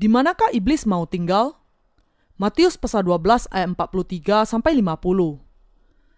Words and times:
Di 0.00 0.08
manakah 0.08 0.48
iblis 0.56 0.88
mau 0.88 1.04
tinggal? 1.04 1.60
Matius 2.40 2.80
pasal 2.80 3.04
12 3.04 3.52
ayat 3.52 3.68
43 3.76 4.48
sampai 4.48 4.80
50. 4.80 4.96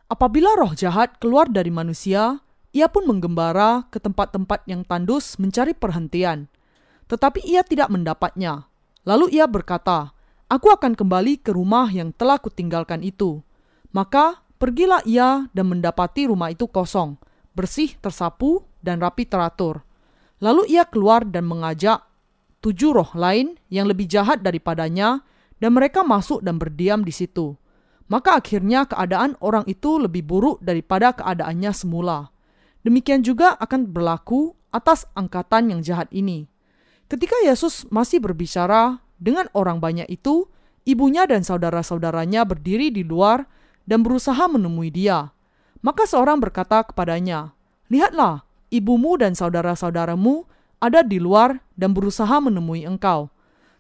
Apabila 0.07 0.55
roh 0.55 0.71
jahat 0.71 1.19
keluar 1.19 1.51
dari 1.51 1.75
manusia, 1.75 2.47
ia 2.71 2.87
pun 2.87 3.11
menggembara 3.11 3.91
ke 3.91 3.99
tempat-tempat 3.99 4.63
yang 4.71 4.87
tandus 4.87 5.35
mencari 5.43 5.75
perhentian. 5.75 6.47
Tetapi 7.11 7.43
ia 7.43 7.67
tidak 7.67 7.91
mendapatnya. 7.91 8.71
Lalu 9.03 9.35
ia 9.35 9.51
berkata, 9.51 10.15
Aku 10.47 10.71
akan 10.71 10.95
kembali 10.95 11.43
ke 11.43 11.51
rumah 11.51 11.91
yang 11.91 12.15
telah 12.15 12.39
kutinggalkan 12.39 13.03
itu. 13.03 13.43
Maka 13.91 14.47
pergilah 14.63 15.03
ia 15.03 15.51
dan 15.51 15.67
mendapati 15.67 16.31
rumah 16.31 16.55
itu 16.55 16.71
kosong, 16.71 17.19
bersih, 17.59 17.99
tersapu, 17.99 18.63
dan 18.79 19.03
rapi 19.03 19.27
teratur. 19.27 19.83
Lalu 20.39 20.71
ia 20.71 20.87
keluar 20.87 21.27
dan 21.27 21.51
mengajak 21.51 22.12
tujuh 22.63 22.95
roh 22.95 23.11
lain 23.19 23.59
yang 23.69 23.91
lebih 23.91 24.07
jahat 24.07 24.41
daripadanya, 24.41 25.27
dan 25.59 25.75
mereka 25.75 26.07
masuk 26.07 26.43
dan 26.43 26.59
berdiam 26.59 27.03
di 27.03 27.11
situ. 27.11 27.59
Maka 28.11 28.39
akhirnya 28.39 28.87
keadaan 28.87 29.39
orang 29.39 29.67
itu 29.67 29.99
lebih 29.99 30.27
buruk 30.27 30.59
daripada 30.63 31.15
keadaannya 31.15 31.71
semula. 31.75 32.31
Demikian 32.83 33.23
juga 33.23 33.55
akan 33.59 33.91
berlaku 33.91 34.59
atas 34.75 35.07
angkatan 35.15 35.71
yang 35.71 35.81
jahat 35.87 36.11
ini. 36.11 36.51
Ketika 37.07 37.39
Yesus 37.45 37.87
masih 37.93 38.19
berbicara 38.19 38.99
dengan 39.23 39.47
orang 39.55 39.79
banyak 39.79 40.11
itu, 40.11 40.51
ibunya 40.83 41.29
dan 41.31 41.47
saudara-saudaranya 41.47 42.43
berdiri 42.43 42.91
di 42.91 43.07
luar 43.07 43.47
dan 43.87 44.03
berusaha 44.03 44.51
menemui 44.51 44.91
dia. 44.91 45.31
Maka 45.83 46.07
seorang 46.07 46.43
berkata 46.43 46.83
kepadanya, 46.83 47.55
"Lihatlah, 47.87 48.43
ibumu 48.73 49.15
dan 49.21 49.37
saudara-saudaramu 49.37 50.49
ada 50.83 51.07
di 51.07 51.23
luar 51.23 51.63
dan 51.79 51.95
berusaha 51.95 52.43
menemui 52.43 52.83
engkau. 52.83 53.31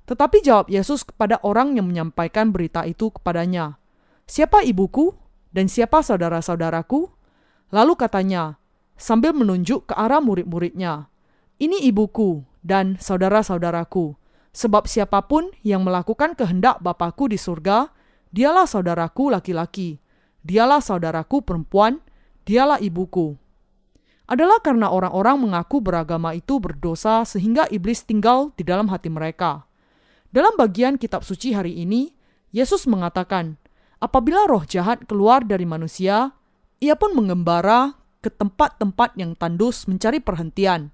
Tetapi 0.07 0.39
jawab 0.47 0.71
Yesus 0.71 1.03
kepada 1.03 1.43
orang 1.43 1.75
yang 1.75 1.91
menyampaikan 1.91 2.55
berita 2.55 2.87
itu 2.87 3.11
kepadanya, 3.11 3.83
"Siapa 4.31 4.63
ibuku 4.63 5.11
dan 5.51 5.67
siapa 5.67 6.07
saudara-saudaraku?" 6.07 7.11
Lalu 7.75 7.99
katanya, 7.99 8.63
sambil 8.95 9.35
menunjuk 9.35 9.91
ke 9.91 9.95
arah 9.99 10.23
murid-muridnya, 10.23 11.11
"Ini 11.59 11.83
ibuku 11.91 12.47
dan 12.63 12.99
saudara-saudaraku, 13.03 14.15
sebab 14.55 14.87
siapa 14.87 15.27
pun 15.27 15.51
yang 15.67 15.83
melakukan 15.83 16.39
kehendak 16.39 16.79
Bapakku 16.79 17.27
di 17.27 17.39
surga, 17.39 17.91
dialah 18.31 18.71
saudaraku 18.71 19.35
laki-laki, 19.35 19.99
dialah 20.47 20.79
saudaraku 20.79 21.43
perempuan, 21.43 21.99
dialah 22.47 22.79
ibuku." 22.79 23.39
Adalah 24.33 24.65
karena 24.65 24.89
orang-orang 24.89 25.45
mengaku 25.45 25.85
beragama 25.85 26.33
itu 26.33 26.57
berdosa 26.57 27.21
sehingga 27.29 27.69
iblis 27.69 28.09
tinggal 28.09 28.49
di 28.57 28.65
dalam 28.65 28.89
hati 28.89 29.13
mereka. 29.13 29.69
Dalam 30.33 30.57
bagian 30.57 30.97
kitab 30.97 31.21
suci 31.21 31.53
hari 31.53 31.77
ini, 31.85 32.17
Yesus 32.49 32.89
mengatakan, 32.89 33.61
apabila 34.01 34.49
roh 34.49 34.65
jahat 34.65 35.05
keluar 35.05 35.45
dari 35.45 35.69
manusia, 35.69 36.33
ia 36.81 36.97
pun 36.97 37.13
mengembara 37.13 37.93
ke 38.25 38.33
tempat-tempat 38.33 39.21
yang 39.21 39.37
tandus 39.37 39.85
mencari 39.85 40.25
perhentian, 40.25 40.89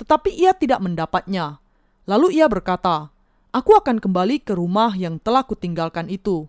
tetapi 0.00 0.32
ia 0.32 0.56
tidak 0.56 0.80
mendapatnya. 0.80 1.60
Lalu 2.08 2.40
ia 2.40 2.48
berkata, 2.48 3.12
Aku 3.52 3.76
akan 3.76 4.00
kembali 4.00 4.40
ke 4.40 4.56
rumah 4.56 4.96
yang 4.96 5.20
telah 5.20 5.44
kutinggalkan 5.44 6.08
itu. 6.08 6.48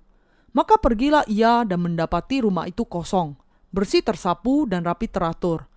Maka 0.55 0.79
pergilah 0.79 1.27
ia 1.27 1.67
dan 1.67 1.83
mendapati 1.83 2.47
rumah 2.47 2.63
itu 2.63 2.87
kosong, 2.87 3.35
bersih 3.75 3.99
tersapu 3.99 4.63
dan 4.63 4.87
rapi 4.87 5.11
teratur. 5.11 5.67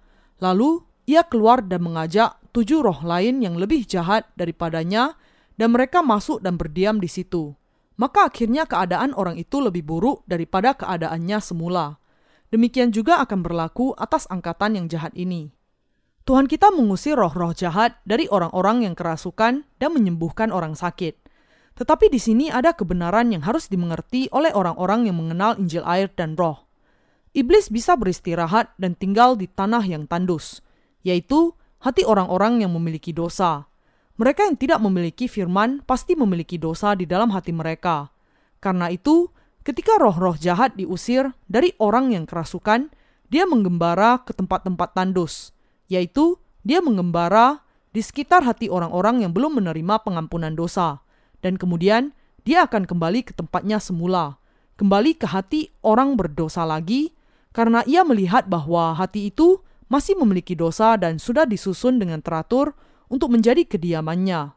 Lalu 0.43 0.83
ia 1.07 1.23
keluar 1.23 1.63
dan 1.63 1.87
mengajak 1.87 2.43
tujuh 2.51 2.83
roh 2.83 2.99
lain 3.07 3.39
yang 3.39 3.55
lebih 3.55 3.87
jahat 3.87 4.27
daripadanya, 4.35 5.15
dan 5.55 5.71
mereka 5.71 6.03
masuk 6.03 6.43
dan 6.43 6.59
berdiam 6.59 6.99
di 6.99 7.07
situ. 7.07 7.55
Maka 7.95 8.27
akhirnya 8.27 8.67
keadaan 8.67 9.15
orang 9.15 9.39
itu 9.39 9.63
lebih 9.63 9.87
buruk 9.87 10.27
daripada 10.27 10.75
keadaannya 10.75 11.39
semula. 11.39 12.03
Demikian 12.51 12.91
juga 12.91 13.23
akan 13.23 13.41
berlaku 13.41 13.95
atas 13.95 14.27
angkatan 14.27 14.77
yang 14.77 14.87
jahat 14.91 15.15
ini. 15.15 15.55
Tuhan 16.27 16.51
kita 16.51 16.75
mengusir 16.75 17.19
roh-roh 17.19 17.55
jahat 17.55 17.99
dari 18.03 18.27
orang-orang 18.27 18.87
yang 18.87 18.95
kerasukan 18.99 19.63
dan 19.79 19.91
menyembuhkan 19.95 20.51
orang 20.51 20.75
sakit. 20.75 21.19
Tetapi 21.79 22.13
di 22.13 22.21
sini 22.21 22.47
ada 22.53 22.77
kebenaran 22.77 23.33
yang 23.33 23.43
harus 23.43 23.67
dimengerti 23.67 24.29
oleh 24.31 24.53
orang-orang 24.53 25.09
yang 25.09 25.17
mengenal 25.19 25.57
Injil 25.57 25.83
air 25.87 26.13
dan 26.13 26.37
roh. 26.37 26.72
Iblis 27.33 27.73
bisa 27.73 27.97
beristirahat 27.97 28.77
dan 28.77 28.93
tinggal 28.93 29.41
di 29.41 29.49
tanah 29.49 29.81
yang 29.89 30.05
tandus, 30.05 30.61
yaitu 31.01 31.57
hati 31.81 32.05
orang-orang 32.05 32.61
yang 32.61 32.77
memiliki 32.77 33.17
dosa. 33.17 33.65
Mereka 34.21 34.53
yang 34.53 34.61
tidak 34.61 34.85
memiliki 34.85 35.33
firman 35.33 35.81
pasti 35.89 36.13
memiliki 36.13 36.61
dosa 36.61 36.93
di 36.93 37.09
dalam 37.09 37.33
hati 37.33 37.57
mereka. 37.57 38.13
Karena 38.61 38.93
itu, 38.93 39.33
ketika 39.65 39.97
roh-roh 39.97 40.37
jahat 40.37 40.77
diusir 40.77 41.33
dari 41.49 41.73
orang 41.81 42.13
yang 42.13 42.29
kerasukan, 42.29 42.93
dia 43.33 43.49
menggembara 43.49 44.21
ke 44.29 44.37
tempat-tempat 44.37 44.93
tandus, 44.93 45.57
yaitu 45.89 46.37
dia 46.69 46.85
menggembara 46.85 47.65
di 47.97 48.05
sekitar 48.05 48.45
hati 48.45 48.69
orang-orang 48.69 49.25
yang 49.25 49.33
belum 49.33 49.57
menerima 49.57 50.05
pengampunan 50.05 50.53
dosa, 50.53 51.01
dan 51.41 51.57
kemudian 51.57 52.13
dia 52.45 52.69
akan 52.69 52.85
kembali 52.85 53.25
ke 53.25 53.33
tempatnya 53.33 53.81
semula, 53.81 54.37
kembali 54.77 55.17
ke 55.17 55.25
hati 55.33 55.73
orang 55.81 56.13
berdosa 56.21 56.69
lagi 56.69 57.17
karena 57.53 57.85
ia 57.85 58.03
melihat 58.03 58.49
bahwa 58.49 58.97
hati 58.97 59.29
itu 59.29 59.61
masih 59.93 60.17
memiliki 60.17 60.57
dosa 60.57 60.97
dan 60.97 61.21
sudah 61.21 61.45
disusun 61.45 62.01
dengan 62.01 62.25
teratur 62.25 62.73
untuk 63.13 63.29
menjadi 63.29 63.69
kediamannya. 63.69 64.57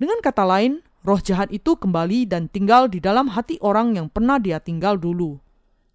Dengan 0.00 0.18
kata 0.24 0.48
lain, 0.48 0.80
roh 1.04 1.20
jahat 1.20 1.52
itu 1.52 1.76
kembali 1.76 2.24
dan 2.24 2.48
tinggal 2.48 2.88
di 2.88 2.96
dalam 2.96 3.28
hati 3.28 3.60
orang 3.60 3.92
yang 4.00 4.08
pernah 4.08 4.40
dia 4.40 4.56
tinggal 4.56 4.96
dulu. 4.96 5.36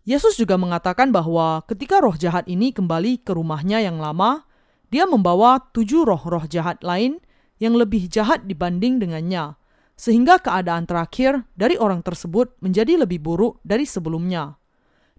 Yesus 0.05 0.37
juga 0.37 0.53
mengatakan 0.53 1.09
bahwa 1.09 1.65
ketika 1.65 1.97
roh 1.97 2.13
jahat 2.13 2.45
ini 2.45 2.69
kembali 2.69 3.25
ke 3.25 3.33
rumahnya 3.33 3.81
yang 3.81 3.97
lama, 3.97 4.45
dia 4.93 5.09
membawa 5.09 5.57
tujuh 5.73 6.05
roh-roh 6.05 6.45
jahat 6.45 6.77
lain 6.85 7.17
yang 7.57 7.73
lebih 7.73 8.05
jahat 8.05 8.45
dibanding 8.45 9.01
dengannya, 9.01 9.57
sehingga 9.97 10.37
keadaan 10.37 10.85
terakhir 10.85 11.41
dari 11.57 11.73
orang 11.81 12.05
tersebut 12.05 12.53
menjadi 12.61 13.01
lebih 13.01 13.17
buruk 13.17 13.57
dari 13.65 13.89
sebelumnya. 13.89 14.61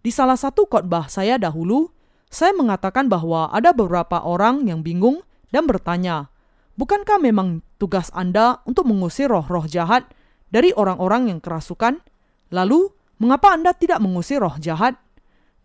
Di 0.07 0.15
salah 0.15 0.39
satu 0.39 0.71
khotbah 0.71 1.11
saya 1.11 1.35
dahulu, 1.35 1.91
saya 2.31 2.55
mengatakan 2.55 3.11
bahwa 3.11 3.51
ada 3.51 3.75
beberapa 3.75 4.23
orang 4.23 4.63
yang 4.63 4.87
bingung 4.87 5.27
dan 5.51 5.67
bertanya, 5.67 6.31
"Bukankah 6.79 7.19
memang 7.19 7.67
tugas 7.83 8.15
Anda 8.15 8.63
untuk 8.71 8.87
mengusir 8.87 9.27
roh-roh 9.27 9.67
jahat 9.67 10.07
dari 10.55 10.71
orang-orang 10.79 11.35
yang 11.35 11.43
kerasukan? 11.43 11.99
Lalu, 12.55 12.95
mengapa 13.19 13.51
Anda 13.51 13.75
tidak 13.75 13.99
mengusir 13.99 14.39
roh 14.39 14.55
jahat?" 14.63 14.95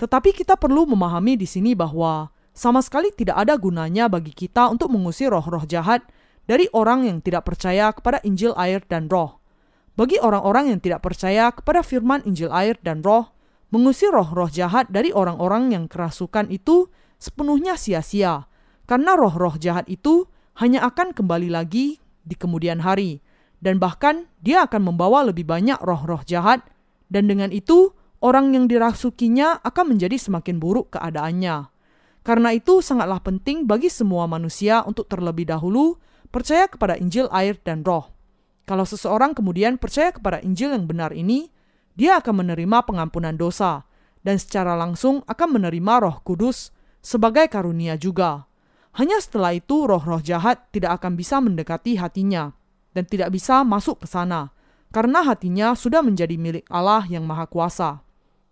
Tetapi 0.02 0.34
kita 0.34 0.58
perlu 0.58 0.90
memahami 0.90 1.38
di 1.38 1.46
sini 1.46 1.78
bahwa 1.78 2.34
sama 2.50 2.82
sekali 2.82 3.14
tidak 3.14 3.46
ada 3.46 3.54
gunanya 3.62 4.10
bagi 4.10 4.34
kita 4.34 4.74
untuk 4.74 4.90
mengusir 4.90 5.30
roh-roh 5.30 5.70
jahat 5.70 6.02
dari 6.50 6.66
orang 6.74 7.06
yang 7.06 7.22
tidak 7.22 7.46
percaya 7.46 7.94
kepada 7.94 8.18
Injil 8.26 8.58
air 8.58 8.82
dan 8.90 9.06
roh. 9.06 9.38
Bagi 9.94 10.18
orang-orang 10.18 10.74
yang 10.74 10.82
tidak 10.82 11.06
percaya 11.06 11.54
kepada 11.54 11.86
firman 11.86 12.26
Injil 12.26 12.50
air 12.50 12.82
dan 12.82 13.06
roh, 13.06 13.30
Mengusir 13.72 14.12
roh-roh 14.12 14.52
jahat 14.52 14.92
dari 14.92 15.16
orang-orang 15.16 15.72
yang 15.72 15.88
kerasukan 15.88 16.52
itu 16.52 16.92
sepenuhnya 17.16 17.80
sia-sia, 17.80 18.52
karena 18.84 19.16
roh-roh 19.16 19.56
jahat 19.56 19.88
itu 19.88 20.28
hanya 20.60 20.84
akan 20.84 21.16
kembali 21.16 21.48
lagi 21.48 21.96
di 22.28 22.36
kemudian 22.36 22.84
hari, 22.84 23.24
dan 23.64 23.80
bahkan 23.80 24.28
dia 24.44 24.68
akan 24.68 24.92
membawa 24.92 25.24
lebih 25.24 25.48
banyak 25.48 25.80
roh-roh 25.80 26.20
jahat, 26.28 26.68
dan 27.08 27.32
dengan 27.32 27.48
itu 27.56 27.96
orang 28.20 28.52
yang 28.52 28.68
dirasukinya 28.68 29.64
akan 29.64 29.96
menjadi 29.96 30.20
semakin 30.20 30.60
buruk 30.60 31.00
keadaannya. 31.00 31.72
Karena 32.28 32.52
itu 32.52 32.84
sangatlah 32.84 33.24
penting 33.24 33.66
bagi 33.66 33.88
semua 33.88 34.28
manusia 34.28 34.84
untuk 34.84 35.08
terlebih 35.08 35.48
dahulu 35.48 35.96
percaya 36.28 36.68
kepada 36.68 37.00
Injil 37.00 37.32
air 37.32 37.56
dan 37.64 37.88
roh. 37.88 38.12
Kalau 38.68 38.84
seseorang 38.84 39.32
kemudian 39.34 39.80
percaya 39.80 40.14
kepada 40.14 40.38
Injil 40.44 40.76
yang 40.76 40.86
benar 40.86 41.16
ini, 41.16 41.50
dia 41.96 42.20
akan 42.20 42.46
menerima 42.46 42.78
pengampunan 42.88 43.36
dosa 43.36 43.84
dan 44.22 44.38
secara 44.38 44.78
langsung 44.78 45.26
akan 45.26 45.50
menerima 45.60 45.94
Roh 46.08 46.18
Kudus 46.22 46.72
sebagai 47.02 47.50
karunia 47.50 47.98
juga. 47.98 48.46
Hanya 48.96 49.24
setelah 49.24 49.56
itu 49.56 49.88
roh-roh 49.88 50.20
jahat 50.20 50.68
tidak 50.76 51.00
akan 51.00 51.16
bisa 51.16 51.40
mendekati 51.40 51.96
hatinya 51.96 52.52
dan 52.92 53.08
tidak 53.08 53.32
bisa 53.32 53.64
masuk 53.64 54.04
ke 54.04 54.08
sana 54.08 54.52
karena 54.92 55.24
hatinya 55.24 55.72
sudah 55.72 56.04
menjadi 56.04 56.36
milik 56.36 56.68
Allah 56.68 57.08
yang 57.08 57.24
Maha 57.24 57.48
Kuasa. 57.48 58.04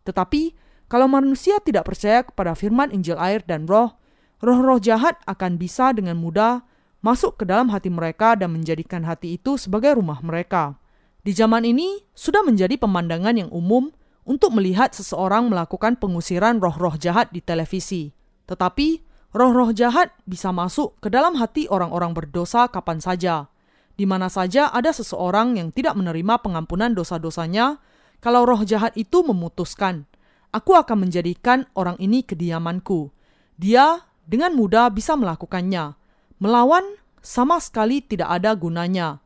Tetapi 0.07 0.55
kalau 0.87 1.05
manusia 1.11 1.59
tidak 1.59 1.85
percaya 1.91 2.23
kepada 2.23 2.55
firman 2.55 2.89
Injil 2.95 3.19
air 3.19 3.43
dan 3.43 3.67
roh, 3.67 3.93
roh-roh 4.39 4.79
jahat 4.79 5.19
akan 5.27 5.59
bisa 5.59 5.91
dengan 5.91 6.15
mudah 6.17 6.63
masuk 7.03 7.39
ke 7.39 7.43
dalam 7.43 7.69
hati 7.69 7.91
mereka 7.91 8.39
dan 8.39 8.55
menjadikan 8.55 9.03
hati 9.03 9.35
itu 9.35 9.59
sebagai 9.59 9.99
rumah 9.99 10.23
mereka. 10.23 10.79
Di 11.19 11.35
zaman 11.35 11.67
ini, 11.67 11.99
sudah 12.15 12.41
menjadi 12.47 12.79
pemandangan 12.79 13.35
yang 13.35 13.51
umum 13.51 13.91
untuk 14.23 14.55
melihat 14.55 14.95
seseorang 14.95 15.51
melakukan 15.51 15.99
pengusiran 15.99 16.63
roh-roh 16.63 16.95
jahat 16.95 17.33
di 17.35 17.43
televisi. 17.43 18.15
Tetapi, 18.47 19.03
roh-roh 19.35 19.75
jahat 19.75 20.15
bisa 20.23 20.55
masuk 20.55 20.95
ke 21.03 21.11
dalam 21.11 21.35
hati 21.35 21.67
orang-orang 21.67 22.15
berdosa 22.15 22.71
kapan 22.71 23.03
saja. 23.03 23.51
Di 23.99 24.07
mana 24.07 24.31
saja 24.31 24.71
ada 24.71 24.95
seseorang 24.95 25.59
yang 25.59 25.75
tidak 25.75 25.99
menerima 25.99 26.39
pengampunan 26.39 26.95
dosa-dosanya, 26.95 27.83
kalau 28.23 28.47
roh 28.47 28.63
jahat 28.63 28.95
itu 28.95 29.19
memutuskan, 29.23 30.07
aku 30.55 30.75
akan 30.75 31.07
menjadikan 31.07 31.67
orang 31.75 31.99
ini 31.99 32.23
kediamanku. 32.23 33.11
Dia 33.59 34.07
dengan 34.23 34.55
mudah 34.55 34.87
bisa 34.87 35.19
melakukannya. 35.19 35.99
Melawan 36.39 36.85
sama 37.19 37.59
sekali 37.59 37.99
tidak 37.99 38.31
ada 38.39 38.55
gunanya. 38.55 39.19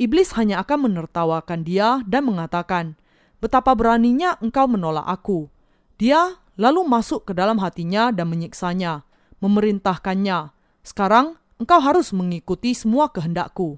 Iblis 0.00 0.32
hanya 0.40 0.64
akan 0.64 0.88
menertawakan 0.88 1.60
dia 1.60 2.00
dan 2.08 2.24
mengatakan, 2.24 2.96
"Betapa 3.36 3.76
beraninya 3.76 4.40
engkau 4.40 4.64
menolak 4.64 5.04
aku." 5.04 5.52
Dia 6.00 6.40
lalu 6.56 6.88
masuk 6.88 7.28
ke 7.28 7.36
dalam 7.36 7.60
hatinya 7.60 8.08
dan 8.08 8.32
menyiksanya, 8.32 9.04
memerintahkannya, 9.44 10.56
"Sekarang 10.80 11.36
engkau 11.60 11.84
harus 11.84 12.16
mengikuti 12.16 12.72
semua 12.72 13.12
kehendakku." 13.12 13.76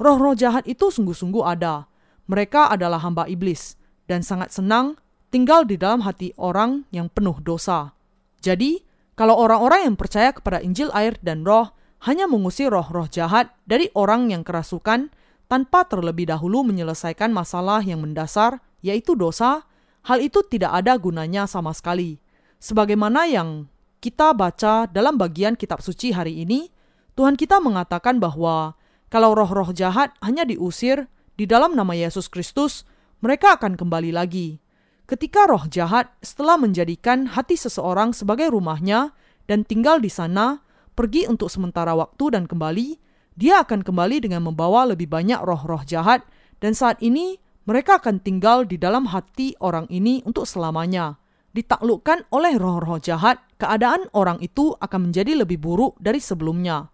Roh-roh 0.00 0.32
jahat 0.32 0.64
itu 0.64 0.88
sungguh-sungguh 0.88 1.44
ada. 1.44 1.84
Mereka 2.32 2.72
adalah 2.72 3.04
hamba 3.04 3.28
iblis 3.28 3.76
dan 4.08 4.24
sangat 4.24 4.56
senang 4.56 4.96
tinggal 5.28 5.68
di 5.68 5.76
dalam 5.76 6.00
hati 6.00 6.32
orang 6.40 6.88
yang 6.96 7.12
penuh 7.12 7.36
dosa. 7.44 7.92
Jadi, 8.40 8.80
kalau 9.20 9.36
orang-orang 9.36 9.84
yang 9.84 9.96
percaya 10.00 10.32
kepada 10.32 10.64
Injil 10.64 10.88
air 10.96 11.20
dan 11.20 11.44
roh 11.44 11.76
hanya 12.08 12.24
mengusir 12.24 12.72
roh-roh 12.72 13.04
jahat 13.04 13.52
dari 13.68 13.92
orang 13.92 14.32
yang 14.32 14.40
kerasukan 14.40 15.12
tanpa 15.52 15.84
terlebih 15.84 16.32
dahulu 16.32 16.64
menyelesaikan 16.64 17.28
masalah 17.28 17.84
yang 17.84 18.00
mendasar, 18.00 18.64
yaitu 18.80 19.12
dosa, 19.12 19.68
hal 20.08 20.24
itu 20.24 20.40
tidak 20.48 20.72
ada 20.72 20.96
gunanya 20.96 21.44
sama 21.44 21.76
sekali. 21.76 22.24
Sebagaimana 22.56 23.28
yang 23.28 23.68
kita 24.00 24.32
baca 24.32 24.88
dalam 24.88 25.20
bagian 25.20 25.52
kitab 25.52 25.84
suci 25.84 26.16
hari 26.16 26.40
ini, 26.40 26.72
Tuhan 27.12 27.36
kita 27.36 27.60
mengatakan 27.60 28.16
bahwa 28.16 28.80
kalau 29.12 29.36
roh-roh 29.36 29.76
jahat 29.76 30.16
hanya 30.24 30.48
diusir 30.48 31.04
di 31.36 31.44
dalam 31.44 31.76
nama 31.76 31.92
Yesus 31.92 32.32
Kristus, 32.32 32.88
mereka 33.20 33.60
akan 33.60 33.76
kembali 33.76 34.08
lagi. 34.08 34.56
Ketika 35.04 35.44
roh 35.44 35.68
jahat 35.68 36.08
setelah 36.24 36.56
menjadikan 36.56 37.28
hati 37.28 37.60
seseorang 37.60 38.16
sebagai 38.16 38.48
rumahnya 38.48 39.12
dan 39.44 39.68
tinggal 39.68 40.00
di 40.00 40.08
sana, 40.08 40.64
pergi 40.96 41.28
untuk 41.28 41.52
sementara 41.52 41.92
waktu 41.92 42.40
dan 42.40 42.48
kembali, 42.48 43.11
dia 43.38 43.64
akan 43.64 43.80
kembali 43.84 44.28
dengan 44.28 44.44
membawa 44.44 44.88
lebih 44.88 45.08
banyak 45.08 45.40
roh-roh 45.42 45.82
jahat 45.84 46.24
dan 46.60 46.76
saat 46.76 47.00
ini 47.00 47.40
mereka 47.68 48.02
akan 48.02 48.18
tinggal 48.20 48.66
di 48.66 48.76
dalam 48.76 49.08
hati 49.08 49.54
orang 49.62 49.86
ini 49.88 50.20
untuk 50.26 50.44
selamanya. 50.44 51.16
Ditaklukkan 51.52 52.32
oleh 52.32 52.56
roh-roh 52.56 52.96
jahat, 52.96 53.36
keadaan 53.60 54.08
orang 54.16 54.40
itu 54.40 54.72
akan 54.80 55.12
menjadi 55.12 55.44
lebih 55.44 55.60
buruk 55.60 56.00
dari 56.00 56.16
sebelumnya 56.16 56.92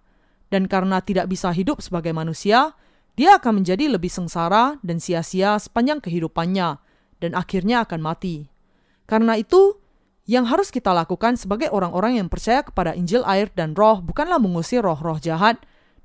dan 0.48 0.66
karena 0.66 1.00
tidak 1.04 1.28
bisa 1.28 1.52
hidup 1.52 1.80
sebagai 1.84 2.12
manusia, 2.16 2.72
dia 3.14 3.36
akan 3.36 3.62
menjadi 3.62 3.88
lebih 3.88 4.08
sengsara 4.08 4.80
dan 4.80 5.00
sia-sia 5.00 5.60
sepanjang 5.60 6.00
kehidupannya, 6.00 6.80
dan 7.20 7.30
akhirnya 7.36 7.84
akan 7.84 8.00
mati. 8.00 8.48
Karena 9.04 9.36
itu, 9.36 9.76
yang 10.28 10.48
harus 10.48 10.68
kita 10.68 10.92
lakukan 10.92 11.40
sebagai 11.40 11.72
orang-orang 11.72 12.20
yang 12.20 12.28
percaya 12.28 12.60
kepada 12.60 12.92
Injil 12.92 13.24
air 13.24 13.48
dan 13.56 13.72
roh 13.72 14.04
bukanlah 14.04 14.36
mengusir 14.36 14.84
roh-roh 14.84 15.16
jahat 15.16 15.56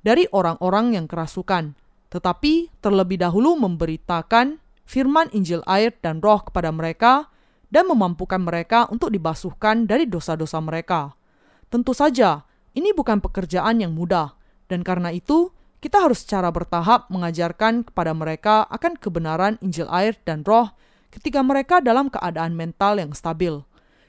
dari 0.04 0.28
orang-orang 0.30 0.94
yang 0.94 1.08
kerasukan, 1.08 1.72
tetapi 2.12 2.68
terlebih 2.84 3.18
dahulu 3.24 3.56
memberitakan 3.56 4.60
firman 4.84 5.32
Injil 5.32 5.64
air 5.64 5.96
dan 6.04 6.20
roh 6.20 6.44
kepada 6.44 6.68
mereka 6.68 7.32
dan 7.72 7.88
memampukan 7.88 8.38
mereka 8.38 8.86
untuk 8.92 9.10
dibasuhkan 9.10 9.88
dari 9.88 10.04
dosa-dosa 10.04 10.60
mereka. 10.60 11.16
Tentu 11.72 11.96
saja, 11.96 12.44
ini 12.76 12.92
bukan 12.92 13.18
pekerjaan 13.18 13.80
yang 13.80 13.96
mudah, 13.96 14.36
dan 14.68 14.84
karena 14.84 15.10
itu 15.10 15.50
kita 15.80 16.04
harus 16.04 16.22
secara 16.22 16.52
bertahap 16.52 17.10
mengajarkan 17.10 17.84
kepada 17.88 18.12
mereka 18.14 18.64
akan 18.70 18.94
kebenaran 19.00 19.56
Injil 19.64 19.88
air 19.90 20.14
dan 20.22 20.44
roh 20.46 20.70
ketika 21.10 21.40
mereka 21.44 21.80
dalam 21.80 22.12
keadaan 22.12 22.54
mental 22.54 23.00
yang 23.00 23.12
stabil. 23.12 23.64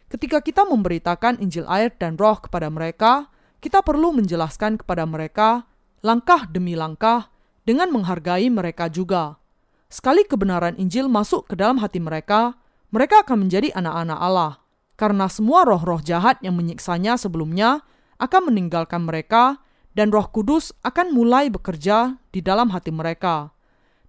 Ketika 0.08 0.40
kita 0.40 0.64
memberitakan 0.64 1.42
Injil 1.42 1.66
air 1.66 1.90
dan 1.98 2.16
roh 2.16 2.38
kepada 2.38 2.70
mereka, 2.70 3.34
kita 3.60 3.82
perlu 3.82 4.14
menjelaskan 4.14 4.78
kepada 4.78 5.10
mereka 5.10 5.66
langkah 6.06 6.46
demi 6.46 6.78
langkah 6.78 7.34
dengan 7.66 7.90
menghargai 7.90 8.46
mereka 8.54 8.86
juga. 8.94 9.42
Sekali 9.90 10.22
kebenaran 10.22 10.78
Injil 10.78 11.10
masuk 11.10 11.50
ke 11.50 11.58
dalam 11.58 11.82
hati 11.82 11.98
mereka, 11.98 12.54
mereka 12.94 13.26
akan 13.26 13.50
menjadi 13.50 13.74
anak-anak 13.74 14.20
Allah. 14.22 14.54
Karena 14.94 15.26
semua 15.26 15.66
roh-roh 15.66 16.00
jahat 16.06 16.38
yang 16.46 16.54
menyiksanya 16.54 17.18
sebelumnya 17.18 17.82
akan 18.22 18.54
meninggalkan 18.54 19.02
mereka 19.02 19.58
dan 19.98 20.14
Roh 20.14 20.30
Kudus 20.30 20.72
akan 20.86 21.12
mulai 21.12 21.50
bekerja 21.50 22.22
di 22.30 22.40
dalam 22.40 22.70
hati 22.70 22.94
mereka. 22.94 23.50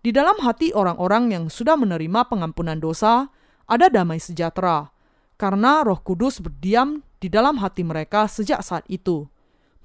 Di 0.05 0.15
dalam 0.15 0.39
hati 0.45 0.71
orang-orang 0.77 1.35
yang 1.35 1.45
sudah 1.51 1.75
menerima 1.75 2.31
pengampunan 2.31 2.79
dosa, 2.79 3.27
ada 3.67 3.91
damai 3.91 4.23
sejahtera, 4.23 4.95
karena 5.35 5.83
Roh 5.83 5.99
Kudus 5.99 6.39
berdiam 6.39 7.03
di 7.19 7.27
dalam 7.27 7.59
hati 7.59 7.83
mereka 7.83 8.31
sejak 8.31 8.63
saat 8.63 8.87
itu. 8.87 9.27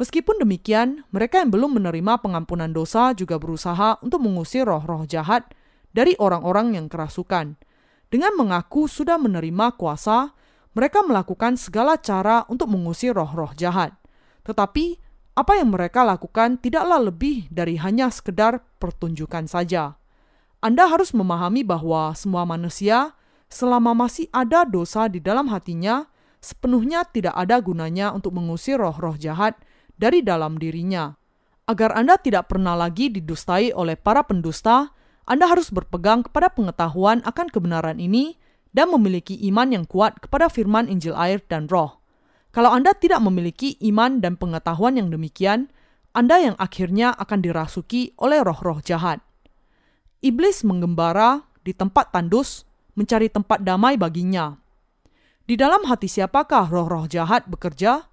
Meskipun 0.01 0.42
demikian, 0.42 1.06
mereka 1.13 1.45
yang 1.45 1.53
belum 1.53 1.77
menerima 1.77 2.25
pengampunan 2.25 2.74
dosa 2.74 3.13
juga 3.13 3.38
berusaha 3.38 4.01
untuk 4.01 4.25
mengusir 4.25 4.65
roh-roh 4.65 5.06
jahat 5.06 5.45
dari 5.94 6.18
orang-orang 6.18 6.74
yang 6.74 6.89
kerasukan. 6.89 7.53
Dengan 8.09 8.33
mengaku 8.33 8.89
sudah 8.89 9.21
menerima 9.21 9.77
kuasa, 9.77 10.33
mereka 10.74 11.06
melakukan 11.06 11.53
segala 11.53 12.01
cara 12.01 12.50
untuk 12.50 12.74
mengusir 12.74 13.13
roh-roh 13.13 13.53
jahat. 13.53 13.94
Tetapi 14.42 14.98
apa 15.38 15.53
yang 15.62 15.69
mereka 15.69 16.01
lakukan 16.01 16.57
tidaklah 16.57 16.98
lebih 16.98 17.45
dari 17.53 17.77
hanya 17.77 18.09
sekedar 18.09 18.57
pertunjukan 18.81 19.45
saja. 19.45 20.01
Anda 20.65 20.89
harus 20.89 21.13
memahami 21.13 21.62
bahwa 21.62 22.09
semua 22.18 22.42
manusia, 22.50 23.13
selama 23.53 23.94
masih 23.94 24.25
ada 24.33 24.65
dosa 24.65 25.06
di 25.06 25.21
dalam 25.21 25.45
hatinya, 25.53 26.09
sepenuhnya 26.42 27.06
tidak 27.06 27.38
ada 27.38 27.62
gunanya 27.62 28.09
untuk 28.18 28.33
mengusir 28.33 28.81
roh-roh 28.81 29.13
jahat 29.13 29.62
dari 30.01 30.25
dalam 30.25 30.57
dirinya. 30.57 31.13
Agar 31.69 31.94
Anda 31.94 32.18
tidak 32.18 32.50
pernah 32.50 32.74
lagi 32.74 33.13
didustai 33.13 33.69
oleh 33.69 33.94
para 33.94 34.25
pendusta, 34.25 34.89
Anda 35.29 35.46
harus 35.46 35.70
berpegang 35.70 36.25
kepada 36.25 36.50
pengetahuan 36.50 37.22
akan 37.22 37.48
kebenaran 37.53 38.01
ini 38.01 38.41
dan 38.74 38.89
memiliki 38.89 39.38
iman 39.53 39.70
yang 39.70 39.86
kuat 39.86 40.17
kepada 40.17 40.50
firman 40.50 40.89
Injil 40.89 41.13
air 41.13 41.38
dan 41.46 41.70
roh. 41.70 42.01
Kalau 42.51 42.74
Anda 42.74 42.98
tidak 42.98 43.22
memiliki 43.24 43.79
iman 43.93 44.20
dan 44.20 44.36
pengetahuan 44.36 45.00
yang 45.00 45.13
demikian, 45.13 45.72
Anda 46.12 46.43
yang 46.43 46.55
akhirnya 46.60 47.15
akan 47.15 47.39
dirasuki 47.39 48.12
oleh 48.20 48.43
roh-roh 48.43 48.84
jahat. 48.84 49.24
Iblis 50.20 50.67
menggembara 50.67 51.48
di 51.63 51.72
tempat 51.72 52.12
tandus, 52.12 52.67
mencari 53.00 53.31
tempat 53.31 53.63
damai 53.63 53.96
baginya. 53.96 54.60
Di 55.48 55.55
dalam 55.55 55.88
hati 55.88 56.12
siapakah 56.12 56.67
roh-roh 56.67 57.08
jahat 57.08 57.48
bekerja? 57.48 58.11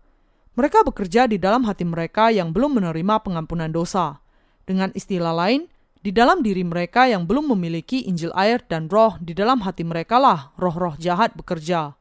Mereka 0.58 0.82
bekerja 0.82 1.30
di 1.30 1.38
dalam 1.38 1.62
hati 1.70 1.86
mereka 1.86 2.34
yang 2.34 2.50
belum 2.50 2.82
menerima 2.82 3.22
pengampunan 3.22 3.70
dosa. 3.70 4.18
Dengan 4.66 4.90
istilah 4.90 5.30
lain, 5.30 5.70
di 6.02 6.10
dalam 6.10 6.42
diri 6.42 6.66
mereka 6.66 7.06
yang 7.06 7.30
belum 7.30 7.54
memiliki 7.54 8.02
Injil 8.10 8.34
air 8.34 8.58
dan 8.66 8.90
roh 8.90 9.14
di 9.22 9.38
dalam 9.38 9.62
hati 9.62 9.86
mereka 9.86 10.18
lah 10.18 10.50
roh-roh 10.58 10.98
jahat 10.98 11.38
bekerja. 11.38 11.94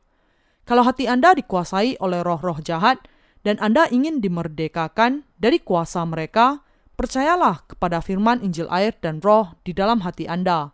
Kalau 0.66 0.82
hati 0.82 1.06
Anda 1.06 1.38
dikuasai 1.38 2.02
oleh 2.02 2.26
roh-roh 2.26 2.58
jahat 2.66 2.98
dan 3.46 3.62
Anda 3.62 3.94
ingin 3.94 4.26
dimerdekakan 4.26 5.22
dari 5.38 5.62
kuasa 5.62 6.02
mereka, 6.10 6.66
percayalah 6.98 7.62
kepada 7.70 8.02
firman 8.02 8.42
Injil 8.42 8.66
air 8.74 8.98
dan 8.98 9.22
roh 9.22 9.54
di 9.70 9.78
dalam 9.78 10.02
hati 10.02 10.26
Anda. 10.26 10.74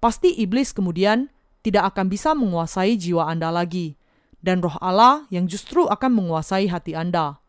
Pasti 0.00 0.32
iblis 0.32 0.72
kemudian 0.72 1.28
tidak 1.60 1.92
akan 1.92 2.08
bisa 2.08 2.32
menguasai 2.32 2.96
jiwa 2.96 3.28
Anda 3.28 3.52
lagi, 3.52 3.97
dan 4.44 4.62
roh 4.62 4.74
Allah 4.78 5.26
yang 5.32 5.50
justru 5.50 5.86
akan 5.86 6.14
menguasai 6.14 6.70
hati 6.70 6.94
Anda. 6.94 7.42